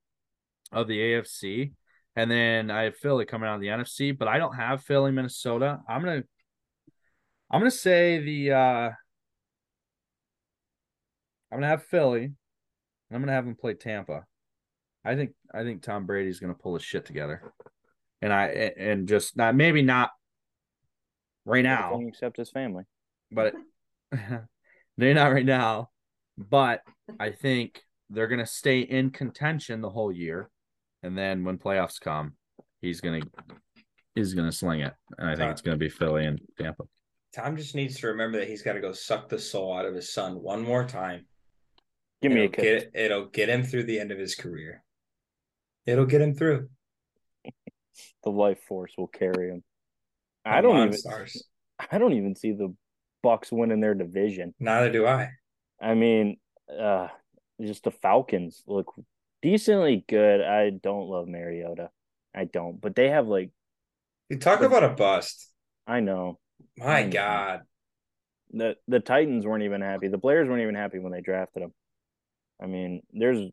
[0.72, 1.72] of the AFC.
[2.18, 5.12] And then I have Philly coming out of the NFC, but I don't have Philly,
[5.12, 5.78] Minnesota.
[5.88, 6.24] I'm gonna
[7.48, 8.90] I'm gonna say the uh
[11.52, 12.34] I'm gonna have Philly, and
[13.12, 14.24] I'm gonna have them play Tampa.
[15.04, 17.40] I think I think Tom Brady's gonna pull his shit together,
[18.20, 20.10] and I and just not maybe not
[21.44, 22.82] right now, except his family,
[23.30, 23.54] but
[24.96, 25.90] they're not right now.
[26.36, 26.80] But
[27.20, 30.50] I think they're gonna stay in contention the whole year
[31.02, 32.34] and then when playoffs come,
[32.80, 33.20] he's gonna
[34.14, 36.84] he's gonna sling it, and I think it's gonna be Philly and Tampa.
[37.34, 39.94] Tom just needs to remember that he's got to go suck the soul out of
[39.94, 41.26] his son one more time.
[42.22, 42.84] Give me it'll a kiss.
[42.84, 44.82] Get, it'll get him through the end of his career.
[45.86, 46.68] It'll get him through.
[48.24, 49.62] the life force will carry him.
[50.44, 50.92] I don't even.
[50.94, 51.44] Stars.
[51.90, 52.74] I don't even see the
[53.24, 54.54] Bucs winning their division.
[54.58, 55.30] Neither do I.
[55.80, 56.38] I mean,
[56.76, 57.08] uh,
[57.60, 58.92] just the Falcons look
[59.42, 60.40] decently good.
[60.40, 61.90] I don't love Mariota.
[62.34, 63.50] I don't, but they have like
[64.28, 65.50] you talk the, about a bust.
[65.86, 66.38] I know.
[66.76, 67.10] My I know.
[67.10, 67.60] God.
[68.52, 70.08] The the Titans weren't even happy.
[70.08, 71.72] The players weren't even happy when they drafted him.
[72.60, 73.50] I mean, there's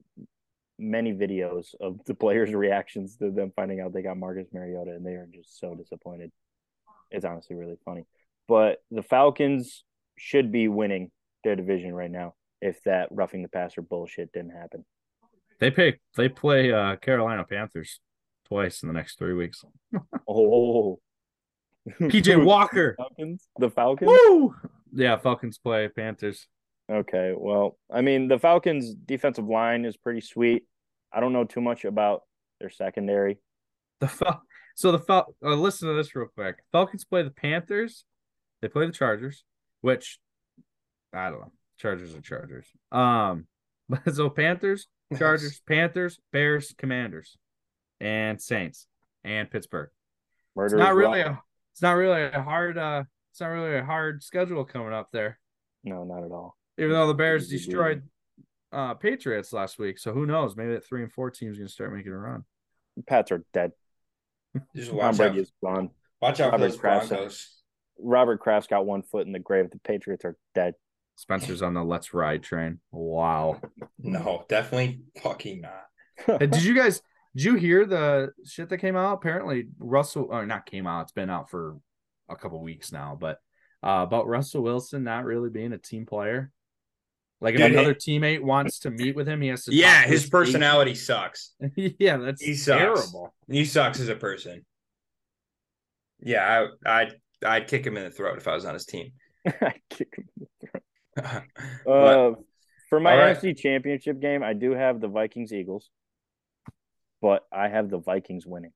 [0.78, 5.06] many videos of the players' reactions to them finding out they got Marcus Mariota and
[5.06, 6.32] they are just so disappointed.
[7.12, 8.06] It's honestly really funny.
[8.48, 9.84] But the Falcons
[10.18, 11.12] should be winning
[11.44, 14.86] their division right now if that roughing the passer bullshit didn't happen.
[15.60, 15.99] They pay.
[16.16, 17.99] They play uh, Carolina Panthers
[18.47, 19.64] twice in the next three weeks.
[20.28, 20.99] oh,
[22.01, 24.10] PJ Walker, Falcons, the Falcons.
[24.10, 24.56] Woo!
[24.93, 26.47] Yeah, Falcons play Panthers.
[26.91, 30.66] Okay, well, I mean, the Falcons' defensive line is pretty sweet.
[31.12, 32.22] I don't know too much about
[32.60, 33.39] their secondary.
[34.01, 34.43] The Fal-
[34.76, 36.58] so the Fal- uh, listen to this real quick.
[36.72, 38.06] Falcons play the Panthers.
[38.62, 39.43] They play the Chargers,
[39.82, 40.20] which
[41.14, 41.51] I don't know.
[41.78, 42.68] Chargers are Chargers.
[42.91, 43.47] Um,
[43.89, 44.88] but so Panthers,
[45.18, 47.38] Chargers, Panthers, Bears, Commanders,
[47.99, 48.88] and Saints,
[49.24, 49.89] and Pittsburgh.
[50.56, 51.41] Murderers it's not really a.
[51.74, 52.78] It's not really a hard.
[52.78, 55.39] uh It's not really a hard schedule coming up there.
[55.84, 56.58] No, not at all.
[56.78, 58.03] Even though the Bears destroyed
[58.72, 60.56] uh Patriots last week, so who knows?
[60.56, 62.43] Maybe that three and four team's going to start making a run.
[62.97, 63.72] The Pats are dead.
[64.76, 65.89] Just watch Tom Brady is gone.
[66.22, 67.51] Watch out Robert for those Kraft, Broncos.
[67.99, 69.70] Robert Kraft's got one foot in the grave.
[69.70, 70.76] The Patriots are dead.
[71.16, 72.80] Spencer's on the let's ride train.
[72.91, 73.61] Wow.
[73.99, 76.39] No, definitely fucking not.
[76.39, 77.01] did you guys
[77.36, 79.13] did you hear the shit that came out?
[79.13, 81.78] Apparently Russell or not came out, it's been out for
[82.30, 83.39] a couple weeks now, but
[83.84, 86.51] uh, about Russell Wilson not really being a team player.
[87.41, 89.76] Like if Dude, another teammate wants to meet with him, he has to.
[89.76, 90.99] Yeah, his personality team.
[90.99, 91.53] sucks.
[91.76, 93.36] yeah, that's he terrible.
[93.47, 94.66] He sucks as a person.
[96.22, 97.13] Yeah, I, I'd
[97.45, 99.11] I'd kick him in the throat if I was on his team.
[99.45, 100.84] I'd kick him in the throat.
[101.88, 102.32] uh,
[102.89, 103.38] for my right.
[103.38, 105.89] NFC Championship game, I do have the Vikings Eagles,
[107.22, 108.74] but I have the Vikings winning.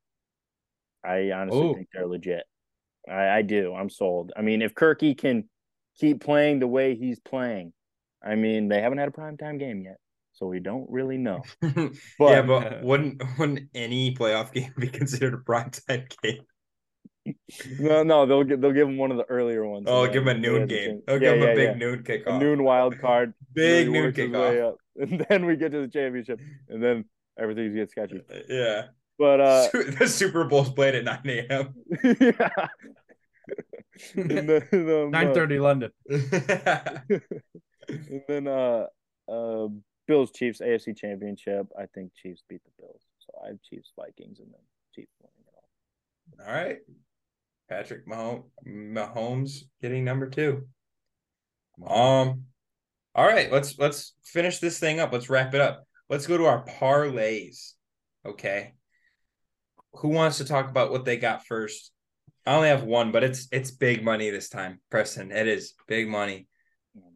[1.03, 1.73] I honestly Ooh.
[1.73, 2.43] think they're legit.
[3.09, 3.73] I, I do.
[3.73, 4.31] I'm sold.
[4.35, 5.45] I mean, if Kirky can
[5.99, 7.73] keep playing the way he's playing,
[8.23, 9.97] I mean, they haven't had a primetime game yet,
[10.33, 11.43] so we don't really know.
[11.61, 16.41] But, yeah, but wouldn't wouldn't any playoff game be considered a primetime game?
[17.79, 19.85] No, no, they'll get they'll give him one of the earlier ones.
[19.87, 21.01] Oh, give him a noon game.
[21.05, 21.75] They'll yeah, give him yeah, a big yeah.
[21.75, 22.35] noon kickoff.
[22.35, 23.33] A noon wild card.
[23.53, 24.75] big noon kickoff.
[24.99, 27.05] And then we get to the championship, and then
[27.39, 28.21] everything gets sketchy.
[28.29, 28.87] Uh, yeah.
[29.17, 29.67] But uh
[29.97, 31.73] the Super Bowl's played at 9 a.m.
[32.19, 32.49] yeah.
[34.17, 35.91] Um, nine thirty uh, London.
[36.09, 37.21] and
[38.27, 38.85] then uh
[39.29, 39.67] uh
[40.07, 41.67] Bills Chiefs AFC Championship.
[41.77, 43.01] I think Chiefs beat the Bills.
[43.19, 44.61] So I have Chiefs Vikings and then
[44.95, 46.47] Chiefs winning it all.
[46.47, 46.79] All right.
[47.69, 50.67] Patrick Mahomes getting number two.
[51.85, 52.45] Um,
[53.15, 55.13] all right, let's let's finish this thing up.
[55.13, 55.85] Let's wrap it up.
[56.09, 57.73] Let's go to our parlays.
[58.25, 58.73] Okay.
[59.93, 61.91] Who wants to talk about what they got first?
[62.45, 65.31] I only have one, but it's it's big money this time, Preston.
[65.31, 66.47] It is big money.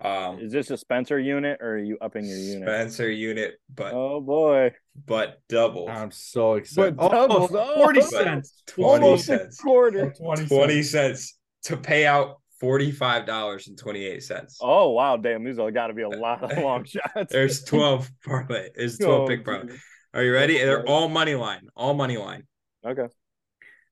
[0.02, 2.68] Um, Is this a Spencer unit or are you upping your unit?
[2.68, 4.74] Spencer unit, but Oh boy.
[5.06, 5.88] but double.
[5.90, 6.98] I'm so excited.
[6.98, 7.84] But doubles, oh, oh.
[7.84, 8.64] 40 But cents.
[8.68, 9.60] 20 Almost cents.
[9.60, 10.12] a quarter.
[10.12, 10.90] 20 20 cents.
[10.92, 14.56] cents to pay out $45.28.
[14.62, 17.32] Oh wow, damn, these have got to be a lot of long shots.
[17.32, 18.70] There's 12 parlay.
[18.76, 19.76] There's 12 Oh, pick parlay.
[20.14, 20.58] Are you ready?
[20.58, 21.68] They're all money line.
[21.76, 22.44] All money line.
[22.86, 23.08] Okay.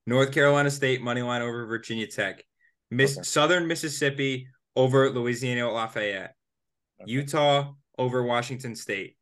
[0.05, 2.43] North Carolina State money line over Virginia Tech.
[2.89, 3.23] Miss Okay.
[3.23, 6.35] Southern Mississippi over Louisiana Lafayette.
[7.01, 7.11] Okay.
[7.11, 9.17] Utah over Washington State.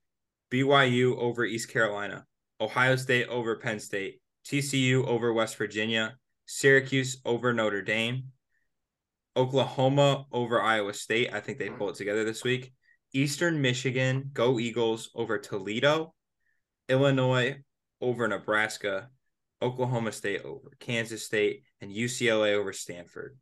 [0.51, 2.25] BYU over East Carolina.
[2.61, 4.19] Ohio State over Penn State.
[4.45, 6.17] TCU over West Virginia.
[6.45, 8.31] Syracuse over Notre Dame.
[9.35, 11.31] Oklahoma over Iowa State.
[11.31, 11.77] I think they mm-hmm.
[11.77, 12.73] pull it together this week.
[13.13, 16.13] Eastern Michigan, go Eagles over Toledo.
[16.87, 17.57] Illinois
[18.01, 19.09] over Nebraska.
[19.61, 21.63] Oklahoma State over Kansas State.
[21.81, 23.37] And UCLA over Stanford.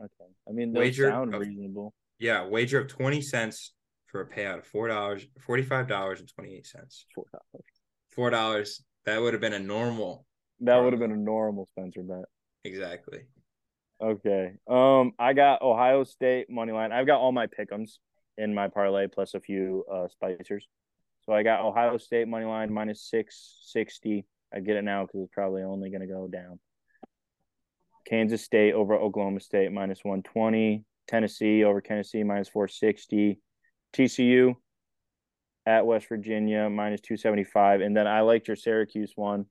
[0.00, 0.30] Okay.
[0.48, 1.94] I mean, those Wager sound of- reasonable.
[2.18, 3.74] Yeah, wager of 20 cents
[4.06, 7.04] for a payout of $4, $45.28.
[7.14, 7.64] Four dollars.
[8.10, 8.84] Four dollars.
[9.06, 10.26] That would have been a normal.
[10.60, 12.24] That would have been a normal Spencer bet.
[12.64, 13.20] Exactly.
[14.02, 14.52] Okay.
[14.68, 16.92] Um, I got Ohio State money line.
[16.92, 17.98] I've got all my pickums
[18.36, 20.62] in my parlay plus a few uh spicers.
[21.24, 24.24] So I got Ohio State money line minus six sixty.
[24.54, 26.58] I get it now because it's probably only going to go down.
[28.08, 30.84] Kansas State over Oklahoma State minus one twenty.
[31.06, 33.40] Tennessee over Tennessee minus four sixty.
[33.94, 34.54] TCU
[35.66, 37.80] at West Virginia minus two seventy five.
[37.80, 39.46] And then I liked your Syracuse one.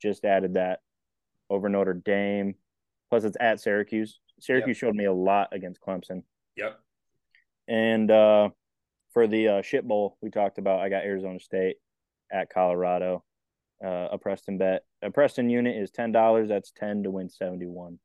[0.00, 0.80] Just added that
[1.48, 2.54] over Notre Dame.
[3.10, 4.18] Plus, it's at Syracuse.
[4.40, 6.22] Syracuse showed me a lot against Clemson.
[6.56, 6.80] Yep.
[7.68, 8.48] And uh,
[9.12, 11.76] for the uh, shit bowl we talked about, I got Arizona State
[12.32, 13.22] at Colorado.
[13.84, 14.84] Uh, a Preston bet.
[15.02, 16.48] A Preston unit is ten dollars.
[16.48, 17.98] That's ten to win seventy one.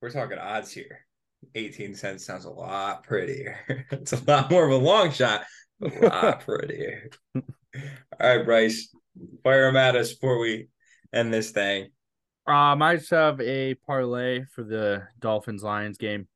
[0.00, 1.06] We're talking odds here.
[1.54, 3.58] 18 cents sounds a lot prettier.
[3.90, 5.44] it's a lot more of a long shot,
[5.82, 7.10] a lot prettier.
[7.34, 7.42] All
[8.20, 8.94] right, Bryce,
[9.42, 10.68] fire them at us before we
[11.12, 11.90] end this thing.
[12.46, 16.28] Um, I just have a parlay for the Dolphins Lions game.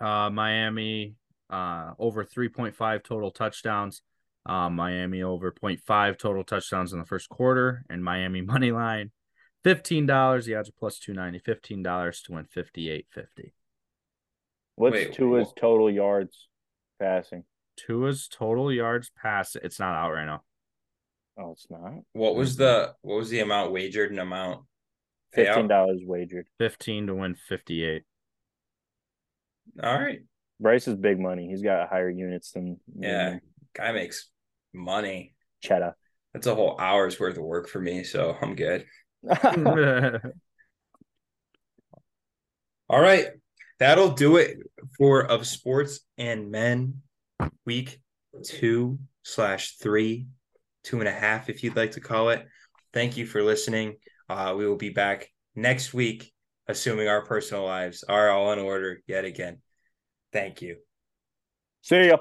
[0.00, 1.14] Uh, Miami
[1.50, 4.02] uh over 3.5 total touchdowns.
[4.48, 9.10] Um, Miami over 0.5 total touchdowns in the first quarter, and Miami money line
[9.64, 10.46] fifteen dollars.
[10.46, 11.38] The odds are plus two ninety.
[11.38, 13.54] Fifteen dollars to win fifty eight fifty.
[14.76, 16.48] What's Wait, Tua's wh- total yards
[17.00, 17.44] passing?
[17.76, 19.56] Tua's total yards pass.
[19.56, 20.42] It's not out right now.
[21.38, 21.92] Oh, it's not.
[22.12, 24.60] What was the what was the amount wagered and amount
[25.36, 25.46] payout?
[25.46, 26.46] Fifteen dollars wagered.
[26.58, 28.02] Fifteen to win fifty eight.
[29.82, 30.20] All right.
[30.60, 31.48] Bryce is big money.
[31.48, 33.38] He's got higher units than Yeah.
[33.74, 34.28] Guy makes
[34.72, 35.34] money.
[35.62, 35.96] Cheddar.
[36.32, 38.84] That's a whole hour's worth of work for me, so I'm good.
[42.88, 43.28] All right.
[43.78, 44.58] That'll do it
[44.96, 47.02] for of sports and men
[47.64, 48.00] week
[48.44, 50.26] two slash three,
[50.82, 52.46] two and a half, if you'd like to call it.
[52.92, 53.96] Thank you for listening.
[54.28, 56.32] Uh, we will be back next week,
[56.66, 59.58] assuming our personal lives are all in order yet again.
[60.32, 60.76] Thank you.
[61.82, 62.18] See ya.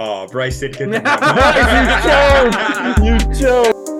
[0.00, 0.98] Oh, Bryce did get the
[3.02, 3.34] you joke.
[3.34, 3.34] You
[3.74, 3.97] joke.